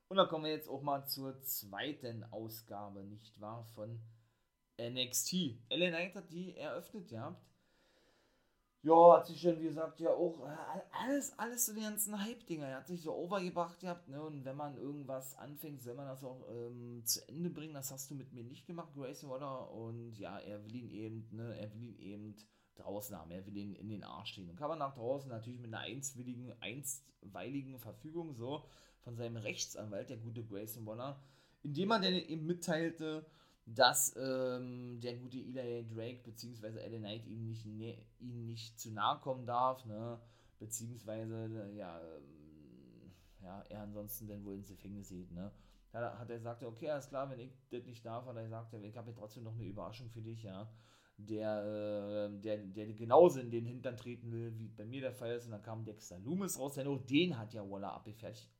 [0.08, 3.98] Und dann kommen wir jetzt auch mal zur zweiten Ausgabe, nicht wahr, von
[4.78, 5.56] NXT.
[5.70, 7.53] LA Knight hat die eröffnet gehabt.
[8.84, 12.66] Ja, hat sich schon, wie gesagt, ja auch äh, alles, alles so die ganzen Hype-Dinger.
[12.66, 14.22] Er hat sich so overgebracht gehabt, ne?
[14.22, 17.72] Und wenn man irgendwas anfängt, soll man das auch ähm, zu Ende bringen.
[17.72, 19.70] Das hast du mit mir nicht gemacht, Grayson Waller.
[19.70, 22.36] Und ja, er will ihn eben, ne, er will ihn eben
[22.74, 23.30] draußen haben.
[23.30, 24.50] Er will ihn in den Arsch stehen.
[24.50, 28.66] Und kann man nach draußen natürlich mit einer einstweiligen, einstweiligen Verfügung so
[29.00, 31.22] von seinem Rechtsanwalt, der gute Grayson Waller,
[31.62, 33.24] indem man dann eben mitteilte,
[33.66, 36.78] dass ähm, der gute Eli Drake bzw.
[36.78, 40.20] Ellen Knight ihm nicht, ne, ihm nicht zu nahe kommen darf, ne?
[40.58, 45.30] beziehungsweise ja, ähm, ja, er ansonsten dann wohl ins Gefängnis geht.
[45.32, 45.50] Ne?
[45.92, 48.74] Da hat er gesagt, okay, alles klar, wenn ich das nicht darf, hat er gesagt,
[48.74, 50.68] ich habe ja trotzdem noch eine Überraschung für dich, ja,
[51.16, 55.32] der, äh, der, der genauso in den Hintern treten will, wie bei mir der Fall
[55.32, 55.44] ist.
[55.46, 58.50] Und dann kam Dexter Loomis raus, denn auch den hat ja Waller abgefertigt.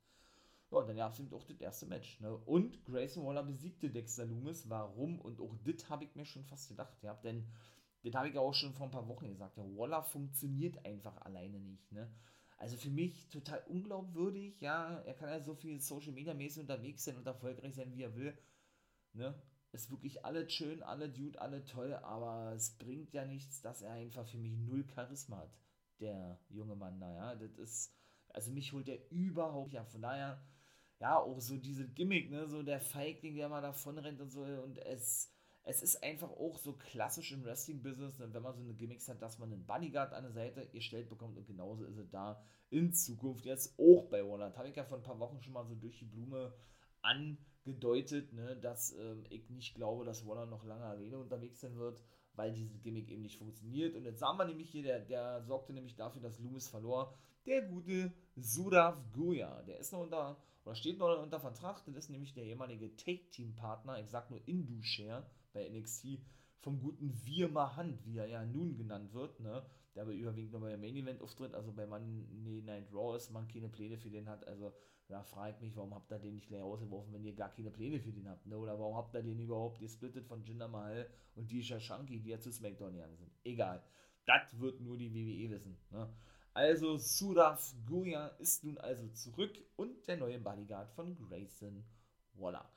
[0.75, 2.19] Ja, und dann gab es eben auch das erste Match.
[2.21, 2.37] Ne?
[2.37, 4.69] Und Grayson Waller besiegte Dexter Loomis.
[4.69, 5.21] Warum?
[5.21, 7.01] Und auch das habe ich mir schon fast gedacht.
[7.03, 7.15] Ja?
[7.15, 7.47] Denn
[8.03, 9.57] das habe ich auch schon vor ein paar Wochen gesagt.
[9.57, 11.93] Der Waller funktioniert einfach alleine nicht.
[11.93, 12.13] Ne?
[12.57, 14.61] Also für mich total unglaubwürdig.
[14.61, 18.03] Ja, er kann ja so viel Social Media mäßig unterwegs sein und erfolgreich sein, wie
[18.03, 18.37] er will.
[19.13, 19.41] Ne?
[19.71, 23.93] Ist wirklich alle schön, alle Dude, alle toll, aber es bringt ja nichts, dass er
[23.93, 25.57] einfach für mich null Charisma hat.
[26.01, 27.93] Der junge Mann, naja, das ist,
[28.29, 29.91] also mich holt er überhaupt nicht ab.
[29.91, 30.41] Von daher,
[31.05, 34.41] ja, auch so diese Gimmick, ne, so der Feigling, der mal davon rennt und so,
[34.41, 35.31] und es,
[35.63, 39.21] es ist einfach auch so klassisch im Wrestling-Business, ne, wenn man so eine Gimmicks hat,
[39.21, 42.95] dass man einen Bodyguard an der Seite gestellt bekommt und genauso ist es da in
[42.95, 44.57] Zukunft jetzt auch bei Walland.
[44.57, 46.55] Habe ich ja vor ein paar Wochen schon mal so durch die Blume
[47.65, 52.03] gedeutet, ne, dass ähm, ich nicht glaube, dass Waller noch lange Arena unterwegs sein wird,
[52.33, 53.95] weil dieses Gimmick eben nicht funktioniert.
[53.95, 57.13] Und jetzt haben wir nämlich hier, der, der sorgte nämlich dafür, dass Loomis verlor.
[57.45, 62.11] Der gute Surav Goya, der ist noch unter, oder steht noch unter Vertrag, das ist
[62.11, 66.19] nämlich der ehemalige Take-Team-Partner, ich sag nur Indu-Share bei NXT,
[66.61, 69.65] vom guten Wirma Hand, wie er ja nun genannt wird, ne?
[69.95, 73.47] der aber überwiegend nur bei Main Event auftritt, also bei Monday Night Raw ist man
[73.47, 74.73] keine Pläne für den hat, also
[75.07, 77.71] da frage ich mich, warum habt ihr den nicht gleich ausgeworfen, wenn ihr gar keine
[77.71, 78.57] Pläne für den habt, ne?
[78.57, 82.41] oder warum habt ihr den überhaupt gesplittet von Jinder Mahal und Disha Shanky, die ja
[82.41, 83.85] zu SmackDown gegangen sind, egal,
[84.25, 86.09] das wird nur die WWE wissen, ne?
[86.55, 91.85] Also Suraf Guya ist nun also zurück und der neue Bodyguard von Grayson
[92.35, 92.71] Waller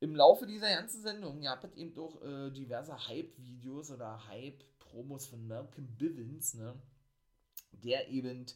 [0.00, 5.46] im Laufe dieser ganzen Sendung gab es eben doch äh, diverse Hype-Videos oder Hype-Promos von
[5.46, 6.80] Malcolm Bivens, ne?
[7.72, 8.46] der eben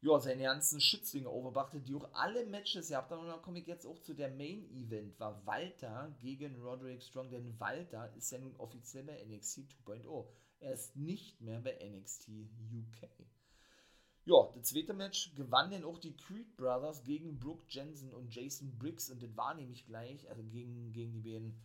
[0.00, 3.20] ja, seine ganzen Schützlinge overbrachte, die auch alle Matches gehabt haben.
[3.20, 7.58] Und dann komme ich jetzt auch zu der Main-Event, war Walter gegen Roderick Strong, denn
[7.58, 10.26] Walter ist ja nun offiziell bei NXT 2.0.
[10.58, 13.08] Er ist nicht mehr bei NXT UK.
[14.26, 18.78] Ja, das zweite Match gewann dann auch die Creed Brothers gegen Brooke Jensen und Jason
[18.78, 21.60] Briggs und das war nämlich gleich, also gegen, gegen die beiden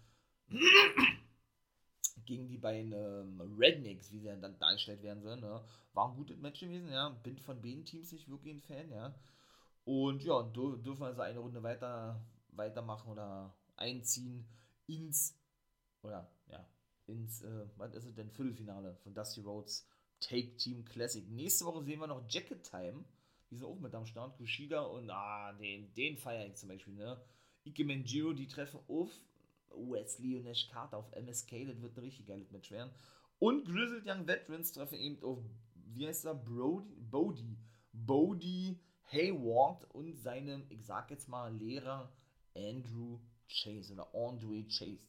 [2.26, 5.64] gegen die beiden ähm, Rednecks, wie sie dann dargestellt werden sollen, ne?
[5.94, 9.16] war ein gutes Match gewesen, ja, bin von beiden Teams nicht wirklich ein Fan, ja,
[9.86, 14.46] und ja, dürfen also eine Runde weiter weitermachen oder einziehen
[14.88, 15.38] ins,
[16.04, 16.68] oder ja,
[17.08, 19.88] ins, äh, was ist es denn, Viertelfinale von Dusty Rhodes
[20.20, 21.28] Take Team Classic.
[21.30, 23.04] Nächste Woche sehen wir noch Jacket Time.
[23.50, 24.38] Die sind auch mit am Start.
[24.38, 27.20] Kushida und ah, den, den feiere ich zum Beispiel, ne?
[27.66, 29.10] Ike Manjiro, die treffen auf
[29.72, 31.68] Wesley und Nash Carter auf MSK.
[31.68, 32.92] Das wird ein richtig geiles Match werden.
[33.40, 35.40] Und Grizzled Young Veterans treffen eben auf,
[35.94, 36.36] wie heißt er?
[36.36, 37.58] Brody, Bodie.
[37.92, 38.80] Bodie
[39.12, 42.12] Hayward und seinem, ich sag jetzt mal, Lehrer
[42.56, 45.00] Andrew Chase oder Andre Chase.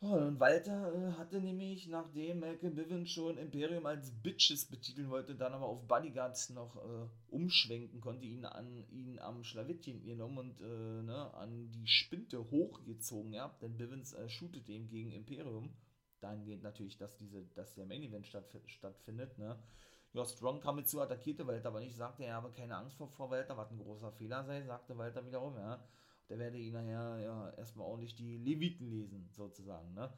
[0.00, 5.54] Und Walter äh, hatte nämlich, nachdem Malcolm Bivens schon Imperium als Bitches betiteln wollte, dann
[5.54, 11.02] aber auf Bodyguards noch äh, umschwenken konnte, ihn an ihn am Schlawittchen genommen und äh,
[11.02, 15.74] ne, an die Spinte hochgezogen, ja, denn Bivens äh, shootet ihm gegen Imperium.
[16.20, 19.58] Dann geht natürlich, dass diese, dass der Main Event stattf stattfindet, ne.
[20.12, 23.08] Ja, Strong kam mit zu, attackierte Walter aber nicht, sagte er habe keine Angst vor,
[23.08, 25.84] vor Walter, was ein großer Fehler sei, sagte Walter wiederum, ja
[26.28, 30.12] der werde ich nachher ja erstmal ordentlich die Leviten lesen, sozusagen, ne?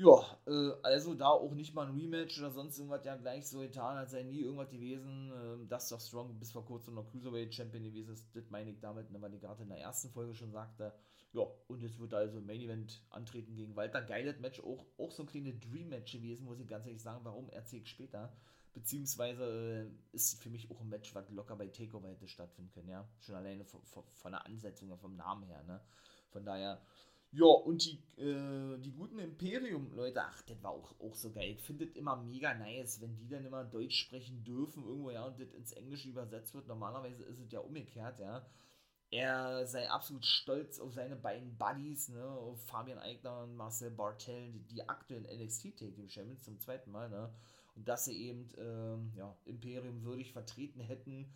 [0.00, 3.58] Ja, äh, also da auch nicht mal ein Rematch oder sonst irgendwas ja gleich so
[3.58, 5.32] getan, als sei nie irgendwas gewesen.
[5.32, 8.78] Äh, das doch Strong bis vor kurzem noch Cruiserweight Champion gewesen ist, das meine ich
[8.78, 10.94] damit, ne, weil ich gerade in der ersten Folge schon sagte.
[11.32, 14.00] Ja, und jetzt wird also Main Event antreten gegen Walter.
[14.00, 17.24] Geiles Match, auch, auch so ein kleines Dream Match gewesen, muss ich ganz ehrlich sagen.
[17.24, 18.32] Warum, erzähle ich später.
[18.78, 22.88] Beziehungsweise äh, ist für mich auch ein Match, was locker bei Takeover hätte stattfinden können,
[22.88, 23.08] ja.
[23.18, 25.80] Schon alleine von, von, von der Ansetzung, vom Namen her, ne.
[26.30, 26.80] Von daher,
[27.32, 31.50] ja, und die, äh, die guten Imperium-Leute, ach, das war auch, auch so geil.
[31.50, 35.26] Ich finde es immer mega nice, wenn die dann immer Deutsch sprechen dürfen, irgendwo, ja,
[35.26, 36.68] und das ins Englische übersetzt wird.
[36.68, 38.46] Normalerweise ist es ja umgekehrt, ja.
[39.10, 44.52] Er sei absolut stolz auf seine beiden Buddies, ne, auf Fabian Eigner und Marcel Bartel,
[44.52, 47.34] die, die aktuellen NXT-Taking-Champions zum zweiten Mal, ne
[47.84, 51.32] dass sie eben ähm, ja, Imperium würdig vertreten hätten.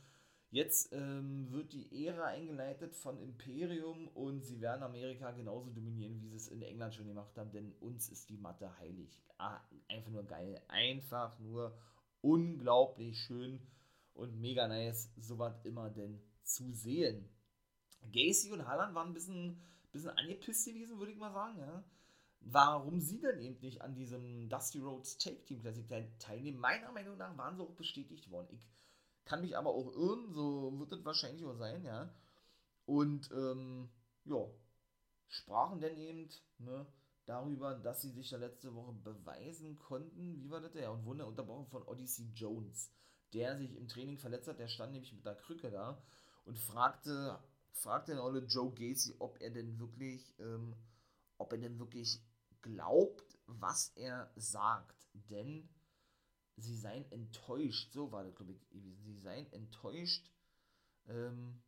[0.51, 6.29] Jetzt ähm, wird die Ära eingeleitet von Imperium und sie werden Amerika genauso dominieren, wie
[6.29, 9.23] sie es in England schon gemacht haben, denn uns ist die Matte heilig.
[9.39, 10.61] Ah, einfach nur geil.
[10.69, 11.75] Einfach nur
[12.21, 13.61] unglaublich schön
[14.13, 17.29] und mega nice, sowas immer denn zu sehen.
[18.13, 21.61] Gacy und Halland waren ein bisschen, bisschen angepisst gewesen, würde ich mal sagen.
[21.61, 21.85] Ja?
[22.45, 25.87] Warum sie denn eben nicht an diesem Dusty Rhodes Take Team Classic
[26.19, 26.59] teilnehmen.
[26.59, 28.49] Meiner Meinung nach waren sie auch bestätigt worden.
[28.53, 28.63] Ich
[29.25, 32.13] kann mich aber auch irren, so wird es wahrscheinlich auch sein, ja.
[32.87, 33.89] Und ähm,
[34.25, 34.45] ja,
[35.29, 36.29] sprachen denn eben
[36.59, 36.87] ne,
[37.27, 40.43] darüber, dass sie sich da letzte Woche beweisen konnten.
[40.43, 40.75] Wie war das?
[40.75, 42.91] Ja, und wurden unterbrochen von Odyssey Jones,
[43.33, 44.59] der sich im Training verletzt hat.
[44.59, 46.03] Der stand nämlich mit der Krücke da
[46.45, 47.39] und fragte,
[47.73, 50.75] fragte den Olle Joe Gacy, ob er denn wirklich, ähm,
[51.39, 52.21] ob er denn wirklich
[52.63, 55.69] glaubt, was er sagt, denn
[56.57, 60.31] sie seien enttäuscht, so war das, glaube ich, sie seien enttäuscht,
[61.09, 61.61] ähm,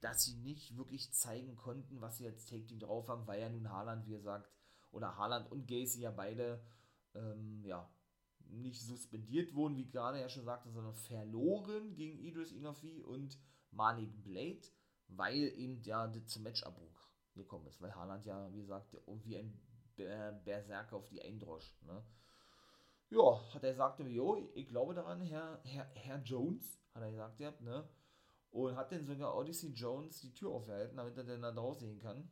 [0.00, 3.48] dass sie nicht wirklich zeigen konnten, was sie als Take Team drauf haben, weil ja
[3.48, 4.50] nun Haaland, wie gesagt,
[4.90, 6.62] oder Haaland und Gacy ja beide,
[7.14, 7.90] ähm, ja,
[8.50, 13.38] nicht suspendiert wurden, wie gerade ja schon sagte, sondern verloren gegen Idris Inafi und
[13.70, 14.62] Malik Blade,
[15.08, 19.58] weil eben ja das zum Matchabbruch gekommen ist, weil Haaland ja, wie gesagt, wie ein
[19.96, 21.74] Berserker auf die Eindrosch.
[21.82, 22.02] Ne?
[23.10, 27.40] Ja, hat er gesagt, jo, ich glaube daran, Herr, Herr, Herr Jones, hat er gesagt,
[27.40, 27.88] ja, ne?
[28.54, 31.98] und hat dann sogar Odyssey Jones die Tür aufgehalten, damit er dann da draußen gehen
[31.98, 32.30] kann.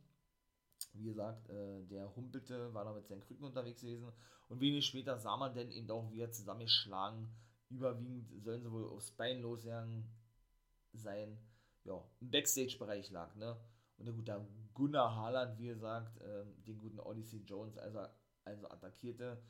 [0.93, 4.11] Wie gesagt, äh, der humpelte, war da mit seinen Krücken unterwegs gewesen
[4.47, 7.29] und wenig später sah man dann eben auch, wie er zusammengeschlagen,
[7.69, 10.09] überwiegend sollen sie wohl aufs Bein losgegangen
[10.93, 11.37] sein,
[11.83, 13.57] ja, im Backstage-Bereich lag, ne?
[13.97, 17.99] Und der gute Gunnar Haaland, wie gesagt, äh, den guten Odyssey Jones, also,
[18.43, 19.41] also attackierte.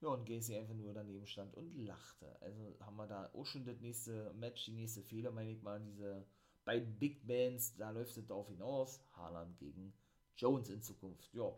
[0.00, 2.40] Ja, und Gacy einfach nur daneben stand und lachte.
[2.42, 5.80] Also haben wir da auch schon das nächste Match, die nächste Fehler, meine ich mal,
[5.80, 6.26] diese
[6.66, 9.00] beiden Big Bands, da läuft es darauf hinaus.
[9.12, 9.94] Haaland gegen
[10.36, 11.32] Jones in Zukunft.
[11.32, 11.50] Ja.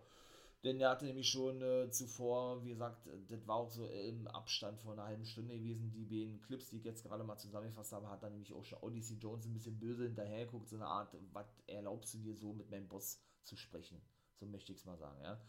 [0.65, 4.81] Denn er hatte nämlich schon äh, zuvor, wie gesagt, das war auch so im Abstand
[4.81, 8.09] von einer halben Stunde gewesen, die beiden Clips, die ich jetzt gerade mal zusammengefasst habe,
[8.09, 11.15] hat dann nämlich auch schon Odyssey Jones ein bisschen böse hinterher geguckt, so eine Art,
[11.33, 14.01] was erlaubst du dir so mit meinem Boss zu sprechen?
[14.41, 15.41] So möchte ich es mal sagen, ja.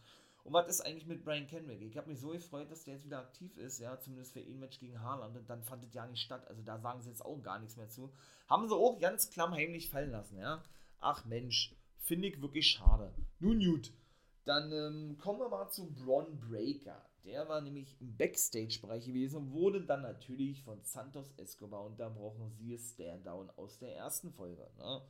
[0.44, 1.82] Und was ist eigentlich mit Brian Kenrick?
[1.82, 4.58] Ich habe mich so gefreut, dass der jetzt wieder aktiv ist, ja, zumindest für ein
[4.58, 5.36] Match gegen Haaland.
[5.36, 6.46] Und dann fand es ja nicht statt.
[6.48, 8.12] Also da sagen sie jetzt auch gar nichts mehr zu.
[8.48, 10.62] Haben sie auch ganz klammheimlich fallen lassen, ja.
[10.98, 13.14] Ach Mensch, finde ich wirklich schade.
[13.38, 13.92] Nun gut,
[14.50, 17.00] dann ähm, kommen wir mal zu Braun Breaker.
[17.24, 22.50] Der war nämlich im Backstage-Bereich gewesen und wurde dann natürlich von Santos Escobar unterbrochen.
[22.50, 24.68] Siehe Stand-Down aus der ersten Folge.
[24.76, 25.02] Ne?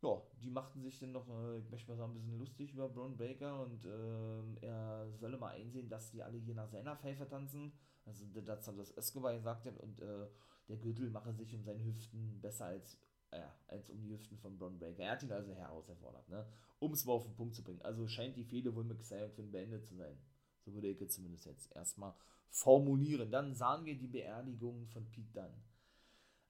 [0.00, 2.88] Ja, die machten sich dann noch, äh, ich möchte mal sagen, ein bisschen lustig über
[2.88, 7.28] Braun Breaker und äh, er solle mal einsehen, dass die alle hier nach seiner Pfeife
[7.28, 7.70] tanzen.
[8.06, 10.26] Also, das Santos Escobar gesagt hat und äh,
[10.68, 12.98] der Gürtel mache sich um seine Hüften besser als
[13.36, 15.02] ja, als um die Hüften von Braun Breaker.
[15.02, 16.46] Er hat ihn also herausgefordert, ne?
[16.78, 17.82] um es mal auf den Punkt zu bringen.
[17.82, 20.16] Also scheint die Fehde wohl mit Xavier Quinn beendet zu sein.
[20.64, 22.14] So würde ich jetzt zumindest jetzt erstmal
[22.48, 23.30] formulieren.
[23.30, 25.52] Dann sahen wir die Beerdigung von Pete Dunn.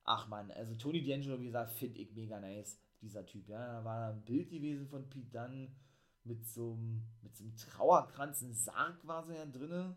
[0.04, 3.48] Ach man, also Tony D'Angelo, wie gesagt, finde ich mega nice, dieser Typ.
[3.48, 5.74] Ja, da war ein Bild gewesen von Pete Dunn
[6.24, 9.96] mit so einem, mit so einem Trauerkranz, ein Sarg war so ja drinne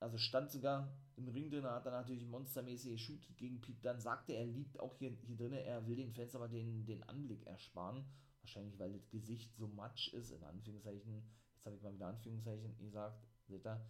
[0.00, 3.82] also stand sogar im Ring drin, hat er natürlich monstermäßig geshootet gegen Pete.
[3.82, 7.02] Dann sagte er, liebt auch hier, hier drin, er will den Fans aber den, den
[7.04, 8.04] Anblick ersparen.
[8.42, 11.22] Wahrscheinlich, weil das Gesicht so matsch ist, in Anführungszeichen.
[11.54, 13.80] Jetzt habe ich mal wieder Anführungszeichen gesagt, seht ihr,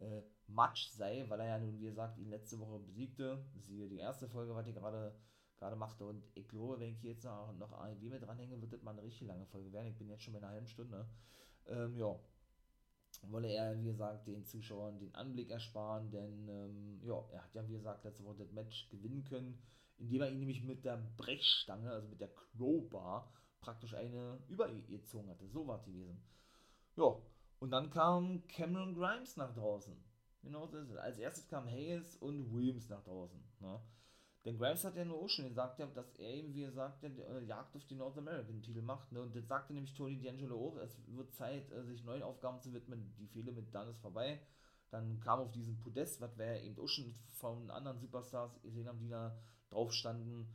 [0.00, 3.44] äh, matsch sei, weil er ja nun, wie gesagt, ihn letzte Woche besiegte.
[3.56, 5.14] Siehe die erste Folge, was ich gerade
[5.58, 6.06] gerade machte.
[6.06, 9.02] Und ich glaube, wenn ich jetzt noch, noch AEW mit dranhänge, wird das mal eine
[9.02, 9.88] richtig lange Folge werden.
[9.88, 11.06] Ich bin jetzt schon bei einer halben Stunde.
[11.66, 12.18] Ähm, ja,
[13.22, 17.66] wolle er, wie gesagt, den Zuschauern den Anblick ersparen, denn ähm, ja, er hat ja,
[17.68, 19.60] wie gesagt, letzte Woche das Match gewinnen können,
[19.96, 24.82] indem er ihn nämlich mit der Brechstange, also mit der Crowbar, praktisch eine über ihr
[24.98, 25.48] gezogen hatte.
[25.48, 26.22] So war es gewesen.
[26.96, 27.16] Ja,
[27.58, 29.96] und dann kam Cameron Grimes nach draußen.
[30.42, 30.96] Genau so ist es.
[30.96, 33.42] Als erstes kam Hayes und Williams nach draußen.
[33.60, 33.80] Ne?
[34.48, 37.44] Denn Grimes hat ja nur auch schon gesagt, dass er eben, wie er sagt, äh,
[37.44, 39.12] Jagd auf den North American Titel macht.
[39.12, 39.20] Ne?
[39.20, 42.72] Und das sagte nämlich Tony D'Angelo auch, es wird Zeit, äh, sich neuen Aufgaben zu
[42.72, 43.12] widmen.
[43.18, 44.40] Die Fehler mit Dunn ist vorbei.
[44.88, 49.00] Dann kam auf diesen Podest, was wir eben auch schon von anderen Superstars gesehen haben,
[49.00, 50.48] die da drauf standen.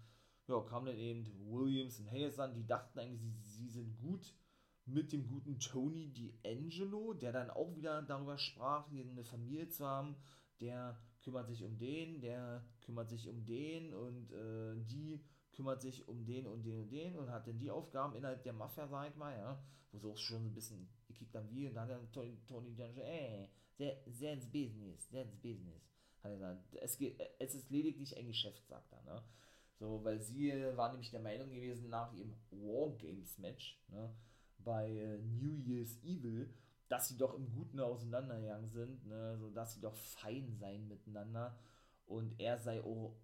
[0.48, 4.34] Ja, kam dann eben Williams und Hayes an, die dachten eigentlich, sie, sie sind gut
[4.86, 10.16] mit dem guten Tony D'Angelo, der dann auch wieder darüber sprach, eine Familie zu haben,
[10.62, 16.08] der kümmert sich um den, der kümmert sich um den und äh, die kümmert sich
[16.08, 19.10] um den und den und den und hat dann die Aufgaben innerhalb der Mafia, sag
[19.10, 22.12] ich mal, ja, wo so schon ein bisschen, krieg dann wie, und dann hat dann
[22.12, 25.90] Tony, Tony dann schon, ey, that's business, that's business.
[26.24, 29.24] Hat er gesagt, es, geht, es ist lediglich ein Geschäft, sagt er, ne.
[29.80, 34.16] So, weil sie war nämlich der Meinung gewesen, nach ihrem Wargames-Match, ne,
[34.60, 36.50] bei äh, New Year's Evil,
[36.90, 41.58] dass sie doch im Guten auseinandergegangen sind, ne, so dass sie doch fein seien miteinander.
[42.06, 43.16] Und er sei auch,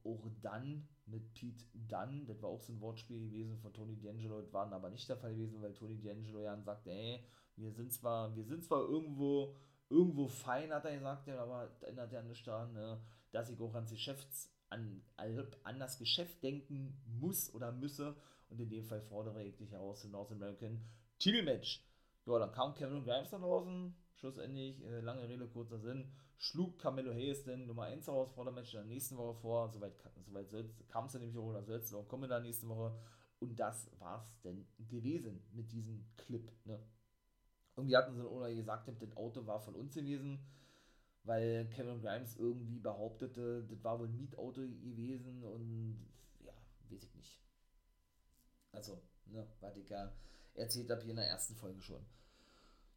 [0.42, 4.54] dann mit Pete Dunn, das war auch so ein Wortspiel gewesen von Tony D'Angelo, das
[4.54, 7.24] war aber nicht der Fall gewesen, weil Tony D'Angelo ja sagte, ey,
[7.58, 9.56] wir sind zwar, wir sind zwar irgendwo,
[9.90, 13.92] irgendwo fein, hat er gesagt, aber ändert ja nicht daran, ne, dass ich auch ans
[13.92, 15.02] Geschäfts, an,
[15.64, 18.16] an das Geschäft denken muss oder müsse.
[18.50, 20.82] Und in dem Fall fordere ich dich heraus zum North American
[21.20, 21.84] Titelmatch.
[22.30, 27.12] Ja, dann kam Kevin Grimes da draußen, schlussendlich, äh, lange Rede, kurzer Sinn, schlug Camelo
[27.12, 29.94] Hayes den Nummer 1 heraus vor der Match in der nächsten Woche vor, soweit,
[30.46, 32.96] soweit kam es dann nämlich auch, oder soll es auch kommen in der nächsten Woche.
[33.40, 36.80] Und das war's denn gewesen mit diesem Clip, ne?
[37.76, 40.40] Irgendwie hatten sie oder gesagt, das Auto war von uns gewesen,
[41.24, 45.98] weil Kevin Grimes irgendwie behauptete, das war wohl ein Mietauto gewesen und
[46.46, 46.54] ja,
[46.90, 47.42] weiß ich nicht.
[48.72, 50.12] Also, ne, was ich ja
[50.54, 52.06] erzählt habe hier in der ersten Folge schon.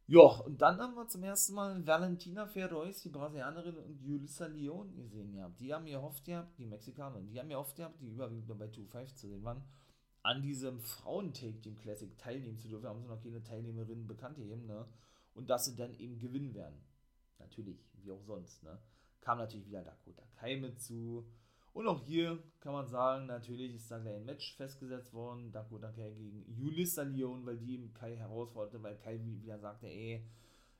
[0.05, 4.93] Ja, und dann haben wir zum ersten Mal Valentina Ferrois, die Brasilianerin, und Julissa Leon
[4.95, 5.61] gesehen gehabt.
[5.61, 9.15] Die haben oft gehabt, die Mexikanerin, die haben oft gehabt, die überwiegend nur bei 2.5
[9.15, 9.63] zu sehen waren,
[10.21, 12.87] an diesem Frauen-Take-Team Classic teilnehmen zu dürfen.
[12.87, 14.85] Haben sie noch keine Teilnehmerinnen bekannt gegeben, ne?
[15.35, 16.83] Und dass sie dann eben gewinnen werden.
[17.39, 18.77] Natürlich, wie auch sonst, ne?
[19.21, 21.25] Kam natürlich wieder Dakota Kai mit zu.
[21.73, 25.51] Und auch hier kann man sagen, natürlich ist da gleich ein Match festgesetzt worden.
[25.51, 30.23] Dakota Kai gegen Julissa Leon, weil die Kai herausforderte, weil Kai wieder sagte, ey,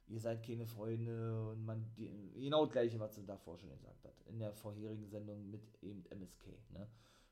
[0.08, 4.04] ihr seid keine Freunde und man, die, genau das gleiche, was sie davor schon gesagt
[4.06, 6.46] hat, in der vorherigen Sendung mit eben MSK.
[6.72, 6.88] Ne?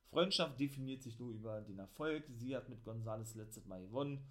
[0.10, 2.24] Freundschaft definiert sich nur über den Erfolg.
[2.30, 4.26] Sie hat mit Gonzales letztes Mal gewonnen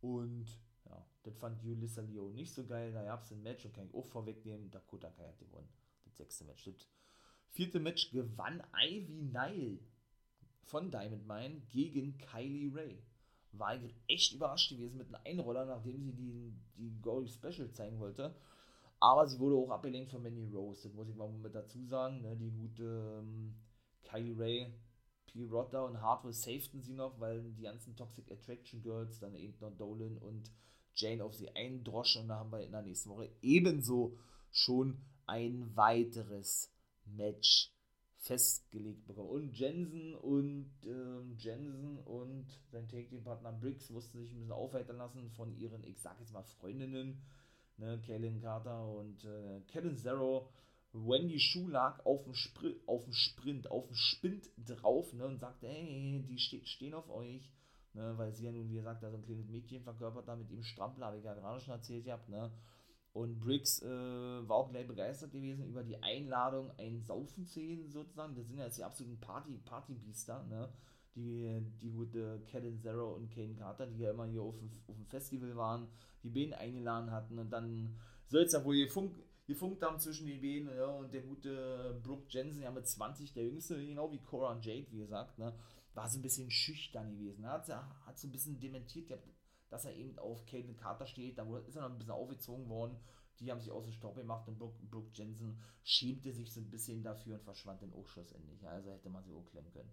[0.00, 0.46] und
[0.84, 2.92] ja, das fand Julissa Leon nicht so geil.
[2.92, 4.70] Da gab es ein Match und kann ich auch vorwegnehmen.
[4.70, 5.68] Dakota Kai hat gewonnen.
[6.04, 6.64] Das sechste Match.
[6.64, 6.86] Das
[7.54, 9.78] vierte Match gewann Ivy Nile
[10.64, 13.02] von Diamond Mine gegen Kylie Ray.
[13.52, 13.78] War
[14.08, 18.34] echt überrascht gewesen mit einem Einroller, nachdem sie die, die Gory Special zeigen wollte.
[18.98, 20.88] Aber sie wurde auch abgelenkt von Manny Rose.
[20.88, 22.22] Das muss ich mal mit dazu sagen.
[22.22, 22.36] Ne?
[22.36, 23.54] Die gute ähm,
[24.02, 24.74] Kylie Ray,
[25.26, 25.44] P.
[25.44, 29.76] Rotter und Hardware safeten sie noch, weil die ganzen Toxic Attraction Girls, dann eben noch
[29.76, 30.50] Dolan und
[30.94, 32.22] Jane auf sie eindroschen.
[32.22, 34.18] Und da haben wir in der nächsten Woche ebenso
[34.50, 36.73] schon ein weiteres
[37.06, 37.70] Match
[38.24, 39.28] festgelegt bekommen.
[39.28, 45.30] Und Jensen und ähm, Jensen und sein Take-Team-Partner Briggs mussten sich ein bisschen aufheitern lassen
[45.30, 47.22] von ihren, ich sag jetzt mal, Freundinnen,
[47.76, 50.48] ne, Kaylin Carter und äh, Kevin Zero.
[50.92, 55.38] Wendy Schuh lag auf dem, Spr auf dem Sprint, auf dem Spind drauf ne, und
[55.38, 57.50] sagte, hey, die ste stehen auf euch.
[57.94, 60.50] Ne, weil sie ja nun, wie gesagt, da so ein kleines Mädchen verkörpert da mit
[60.50, 62.50] ihm Strampler, habe ich ja gerade schon erzählt gehabt, ne?
[63.14, 67.88] Und Briggs äh, war auch gleich begeistert gewesen über die Einladung, ein Saufen zu sehen,
[67.88, 68.34] sozusagen.
[68.34, 70.68] Das sind ja jetzt die absoluten Party, Partybiester, ne?
[71.14, 74.96] Die, die gute Kellen Zero und Kane Carter, die ja immer hier auf dem, auf
[74.96, 75.86] dem Festival waren,
[76.24, 77.96] die Bänen eingeladen hatten und dann
[78.26, 78.74] soll es ja wohl
[79.46, 83.44] gefunkt, haben zwischen den Bänen ja, und der gute Brooke Jensen, ja mit 20, der
[83.44, 85.54] jüngste, genau wie Cora und Jade, wie gesagt, ne?
[85.92, 87.46] War so ein bisschen schüchtern gewesen.
[87.46, 89.08] Hat, hat so ein bisschen dementiert,
[89.70, 91.38] dass er eben auf Caitlin Carter steht.
[91.38, 92.96] Da ist er noch ein bisschen aufgezogen worden.
[93.40, 96.70] Die haben sich aus dem Staub gemacht und Brooke, Brooke Jensen schämte sich so ein
[96.70, 98.66] bisschen dafür und verschwand dann auch schlussendlich.
[98.66, 99.90] Also hätte man sie auch klemmen können.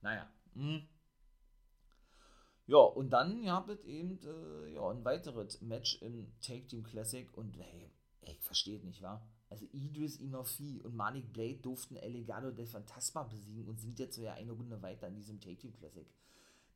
[0.00, 0.28] Naja.
[0.54, 0.82] Mh.
[2.66, 7.28] Ja, und dann gab es eben äh, ja, ein weiteres Match im Take Team Classic
[7.36, 7.90] und hey,
[8.22, 9.26] ich verstehe nicht, wa?
[9.48, 14.14] Also Idris Inofi und Malik Blade durften El Legado del Fantasma besiegen und sind jetzt
[14.14, 16.06] so ja eine Runde weiter in diesem Take Team Classic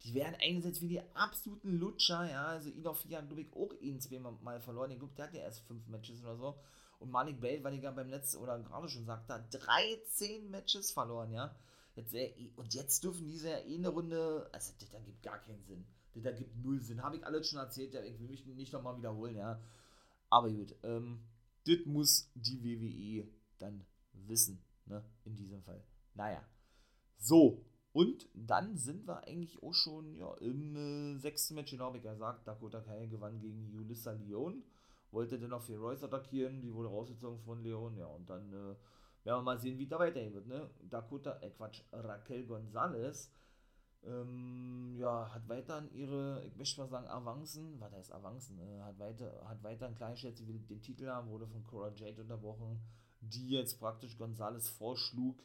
[0.03, 4.01] die werden eingesetzt wie die absoluten Lutscher, ja, also Inofi hat, glaube ich, auch ihn
[4.01, 6.59] zweimal verloren, ich glaube, der hat ja erst fünf Matches oder so,
[6.99, 10.91] und Malik Bale, weil ich ja beim letzten, oder gerade schon sagte, hat 13 Matches
[10.91, 11.55] verloren, ja,
[11.97, 15.39] jetzt, äh, und jetzt dürfen diese ja eh eine Runde, also das da gibt gar
[15.39, 18.29] keinen Sinn, das da gibt null Sinn, habe ich alles schon erzählt, ja, ich will
[18.29, 19.61] mich nicht nochmal wiederholen, ja,
[20.29, 21.21] aber gut, ähm,
[21.67, 23.27] das muss die WWE
[23.59, 25.83] dann wissen, ne, in diesem Fall,
[26.15, 26.43] naja,
[27.19, 27.65] so,
[27.95, 32.47] und dann sind wir eigentlich auch schon ja, im äh, sechsten Match, genau wie gesagt,
[32.47, 34.65] Dakota Kai gewann gegen Julissa Leon.
[35.13, 38.75] Wollte dann noch für Royce attackieren, die wurde rausgezogen von Leon, ja, und dann äh,
[39.23, 40.69] werden wir mal sehen, wie da weitergehen wird, ne?
[40.91, 43.31] Dakota, äh Quatsch, Raquel Gonzalez,
[44.03, 48.81] ähm, ja, hat weiter an ihre, ich möchte mal sagen, Avancen, was heißt Avancen, äh,
[48.81, 52.23] hat weiter, hat weiter ein Kleinschätze, sie will den Titel haben, wurde von Cora Jade
[52.23, 52.81] unterbrochen,
[53.21, 55.45] die jetzt praktisch Gonzalez vorschlug,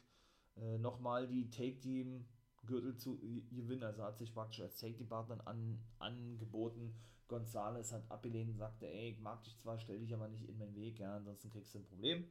[0.56, 2.26] äh, nochmal die Take-Team
[2.66, 3.18] Gürtel zu
[3.50, 3.82] gewinnen.
[3.82, 6.94] Also hat sich praktisch als Safety-Partner an, angeboten.
[7.28, 10.58] Gonzales hat abgelehnt und sagte, ey, ich mag dich zwar, stell dich aber nicht in
[10.58, 12.24] meinen Weg, ja, ansonsten kriegst du ein Problem.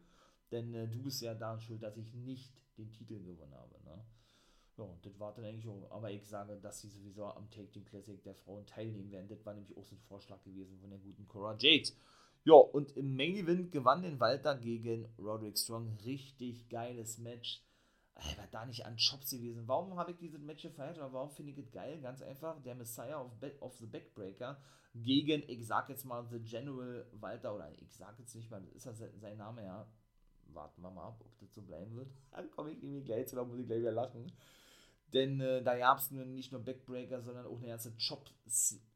[0.52, 3.76] Denn äh, du bist ja daran schuld, dass ich nicht den Titel gewonnen habe.
[3.86, 4.04] Ne?
[4.78, 7.70] Ja, und das war dann eigentlich auch, aber ich sage, dass sie sowieso am Take
[7.70, 9.28] Team Classic der Frauen teilnehmen werden.
[9.28, 11.90] Das war nämlich auch so ein Vorschlag gewesen von der guten Cora Jade.
[12.46, 15.98] Ja, und im Main Event gewann den Walter gegen Roderick Strong.
[16.06, 17.62] Richtig geiles Match
[18.38, 19.68] war da nicht an Chops gewesen.
[19.68, 22.00] Warum habe ich dieses Match gefeiert oder warum finde ich es geil?
[22.02, 24.62] Ganz einfach, der Messiah of, of the Backbreaker
[24.96, 28.86] gegen, ich sag jetzt mal, The General Walter, oder ich sag jetzt nicht mal, ist
[28.86, 29.88] das sein Name, ja?
[30.52, 32.10] Warten wir mal ab, ob das so bleiben wird.
[32.32, 34.32] Dann komme ich irgendwie gleich zu, da muss ich gleich wieder lachen.
[35.14, 38.26] Denn äh, da gab es nicht nur Backbreaker, sondern auch eine ganze Chop,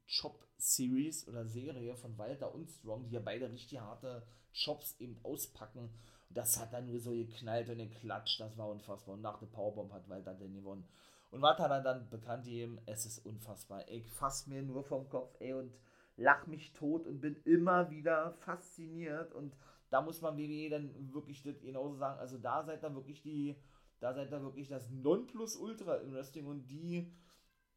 [0.07, 5.19] Chop Series oder Serie von Walter und Strong, die ja beide richtig harte Chops eben
[5.23, 5.89] auspacken
[6.33, 9.15] das hat dann nur so geknallt und geklatscht, das war unfassbar.
[9.15, 10.87] Und nach der Powerbomb hat Walter dann gewonnen.
[11.31, 12.79] Und was hat dann bekannt gegeben?
[12.85, 13.87] Es ist unfassbar.
[13.89, 15.73] Ich fass mir nur vom Kopf, ey, und
[16.15, 19.33] lach mich tot und bin immer wieder fasziniert.
[19.33, 19.55] Und
[19.89, 22.19] da muss man WWE dann wirklich das genauso sagen.
[22.19, 23.55] Also da seid ihr wirklich die,
[23.99, 27.11] da seid ihr wirklich das Nonplusultra im Wrestling und die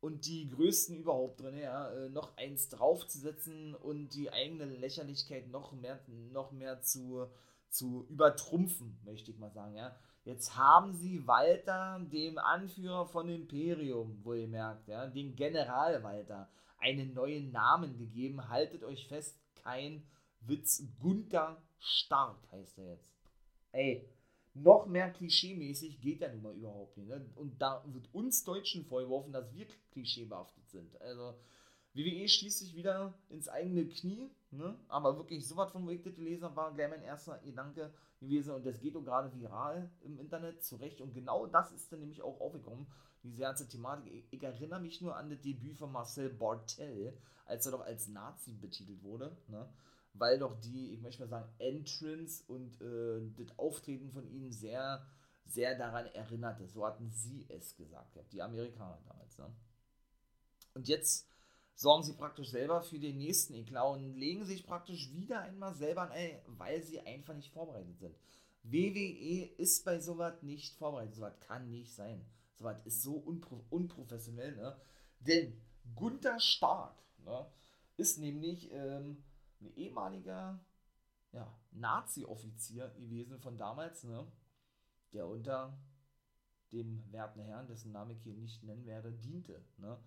[0.01, 5.73] und die größten überhaupt drin, ja, äh, noch eins draufzusetzen und die eigene Lächerlichkeit noch
[5.73, 7.27] mehr, noch mehr zu,
[7.69, 9.77] zu übertrumpfen, möchte ich mal sagen.
[9.77, 9.97] Ja.
[10.25, 16.49] Jetzt haben sie Walter, dem Anführer von Imperium, wohlgemerkt, ja, den General Walter,
[16.79, 18.49] einen neuen Namen gegeben.
[18.49, 20.03] Haltet euch fest, kein
[20.41, 20.83] Witz.
[21.01, 23.09] Gunther Stark heißt er jetzt.
[23.73, 24.09] Ey,
[24.55, 27.09] noch mehr klischeemäßig geht ja nun mal überhaupt nicht.
[27.09, 27.25] Ne?
[27.35, 31.01] Und da wird uns Deutschen vorgeworfen, dass wir klischeebehaftet sind.
[31.01, 31.35] Also
[31.97, 34.79] WWE schießt sich wieder ins eigene Knie, ne?
[34.89, 38.97] aber wirklich so was das gelesen war, gleich mein erster Gedanke gewesen und das geht
[38.97, 42.87] auch gerade viral im Internet zurecht und genau das ist dann nämlich auch aufgekommen,
[43.23, 44.13] diese ganze Thematik.
[44.13, 47.17] Ich, ich erinnere mich nur an das Debüt von Marcel Bartel,
[47.47, 49.67] als er doch als Nazi betitelt wurde, ne?
[50.13, 55.07] weil doch die, ich möchte mal sagen, Entrance und äh, das Auftreten von ihnen sehr,
[55.47, 56.67] sehr daran erinnerte.
[56.69, 59.39] So hatten sie es gesagt, die Amerikaner damals.
[59.39, 59.51] Ne?
[60.75, 61.29] Und jetzt
[61.77, 66.03] sorgen sie praktisch selber für den nächsten Eklat und legen sich praktisch wieder einmal selber
[66.03, 68.17] an, ey, weil sie einfach nicht vorbereitet sind.
[68.63, 71.15] WWE ist bei sowas nicht vorbereitet.
[71.15, 72.25] Sowas kann nicht sein.
[72.57, 74.77] Sowas ist so unpro unprofessionell, ne?
[75.21, 75.61] Denn
[75.95, 77.47] Gunther Stark ne,
[77.97, 79.23] ist nämlich ähm,
[79.61, 80.59] ein ehemaliger
[81.33, 84.27] ja, Nazi-Offizier gewesen von damals, ne?
[85.13, 85.79] Der unter
[86.73, 89.99] dem werten Herrn, dessen Name ich hier nicht nennen werde, diente, ne?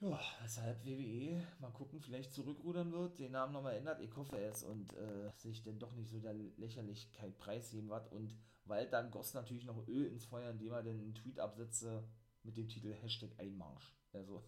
[0.00, 4.00] Ja, weshalb WWE mal gucken, vielleicht zurückrudern wird, den Namen nochmal ändert.
[4.00, 8.10] Ich hoffe es und äh, sich denn doch nicht so der Lächerlichkeit preisgeben wird.
[8.12, 8.36] Und
[8.66, 12.04] Walter goss natürlich noch Öl ins Feuer, indem er den einen Tweet absetze
[12.42, 13.94] mit dem Titel Hashtag Einmarsch.
[14.12, 14.44] Also,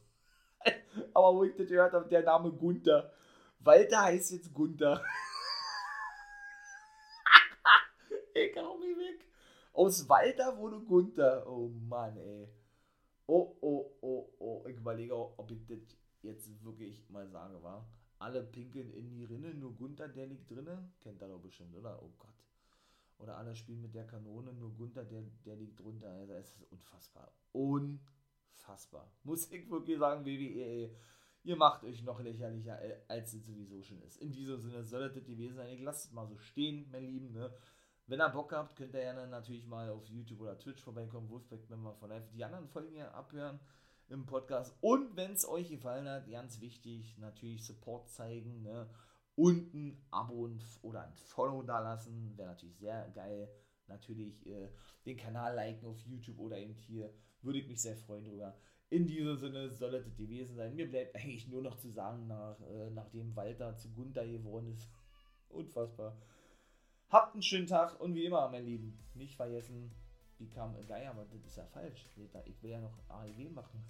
[1.15, 3.13] aber wo ich das gehört habe, der Name Gunther.
[3.61, 5.03] Walter heißt jetzt Gunther.
[8.35, 9.27] ich hau mich weg.
[9.73, 11.47] Aus Walter wurde Gunther.
[11.47, 12.49] Oh Mann, ey.
[13.27, 14.65] Oh, oh, oh, oh.
[14.69, 15.79] Ich überlege ob ich das
[16.23, 17.89] jetzt wirklich mal sage, war.
[18.19, 20.91] Alle pinkeln in die Rinne, nur Gunther, der liegt drinne.
[21.01, 22.03] Kennt er doch bestimmt, oder?
[22.03, 22.35] Oh Gott.
[23.19, 26.11] Oder alle spielen mit der Kanone, nur Gunther, der, der liegt drunter.
[26.11, 27.33] Also es ist unfassbar.
[27.53, 29.11] Unfassbar.
[29.25, 30.91] Muss ich wirklich sagen, WWE,
[31.45, 34.19] ihr macht euch noch lächerlicher, äh, als es sowieso schon ist.
[34.19, 35.71] In diesem Sinne soll das gewesen sein.
[35.71, 37.55] Ich lasst es mal so stehen, mein Lieben, ne?
[38.09, 41.69] Wenn ihr Bock habt, könnt ihr gerne natürlich mal auf YouTube oder Twitch vorbeikommen, Wolfpack
[41.69, 43.59] Member von Live, die anderen Folgen hier abhören
[44.09, 44.77] im Podcast.
[44.81, 48.89] Und wenn es euch gefallen hat, ganz wichtig, natürlich Support zeigen, ne?
[49.35, 50.49] Unten Abo
[50.83, 53.51] oder ein Follow da lassen, wäre natürlich sehr geil.
[53.89, 54.69] Natürlich äh,
[55.05, 58.57] den Kanal liken auf YouTube oder eben hier, würde ich mich sehr freuen drüber.
[58.89, 60.77] In diesem Sinne soll es gewesen sein.
[60.77, 64.89] Mir bleibt eigentlich nur noch zu sagen, nach, äh, nachdem Walter zu Gunther geworden ist.
[65.49, 66.17] Unfassbar
[67.09, 69.93] Habt einen schönen Tag und wie immer, mein Lieben, nicht vergessen,
[70.39, 72.07] Become a Guy, aber das ist ja falsch.
[72.47, 73.83] Ich will ja noch AEW machen.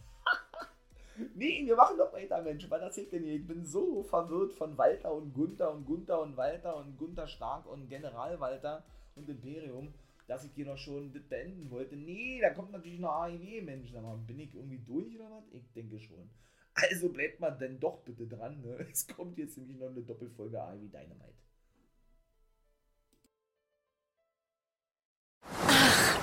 [1.34, 2.68] nee, wir machen doch weiter, Mensch.
[2.70, 3.36] Was erzählt denn hier?
[3.36, 7.66] Ich bin so verwirrt von Walter und Gunther und Gunther und Walter und Gunther Stark
[7.66, 9.94] und General Walter und Imperium,
[10.26, 11.96] dass ich hier noch schon das beenden wollte.
[11.96, 13.90] Nee, da kommt natürlich noch AEW, Mensch.
[13.92, 15.44] Sag mal, bin ich irgendwie durch oder was?
[15.52, 16.28] Ich denke schon.
[16.74, 18.60] Also bleibt mal denn doch bitte dran.
[18.60, 18.86] Ne?
[18.92, 21.45] Es kommt jetzt nämlich noch eine Doppelfolge AEW Dynamite.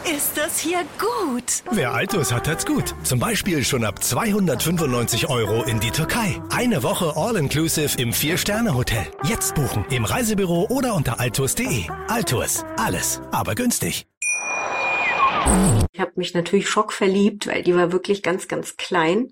[0.05, 1.63] Ist das hier gut?
[1.71, 2.93] Wer Altus hat, hat's gut.
[3.03, 6.41] Zum Beispiel schon ab 295 Euro in die Türkei.
[6.49, 9.05] Eine Woche All-Inclusive im Vier-Sterne-Hotel.
[9.23, 11.85] Jetzt buchen im Reisebüro oder unter altus.de.
[12.09, 12.65] Altus.
[12.75, 14.05] Alles, aber günstig.
[15.93, 19.31] Ich habe mich natürlich schockverliebt, weil die war wirklich ganz, ganz klein.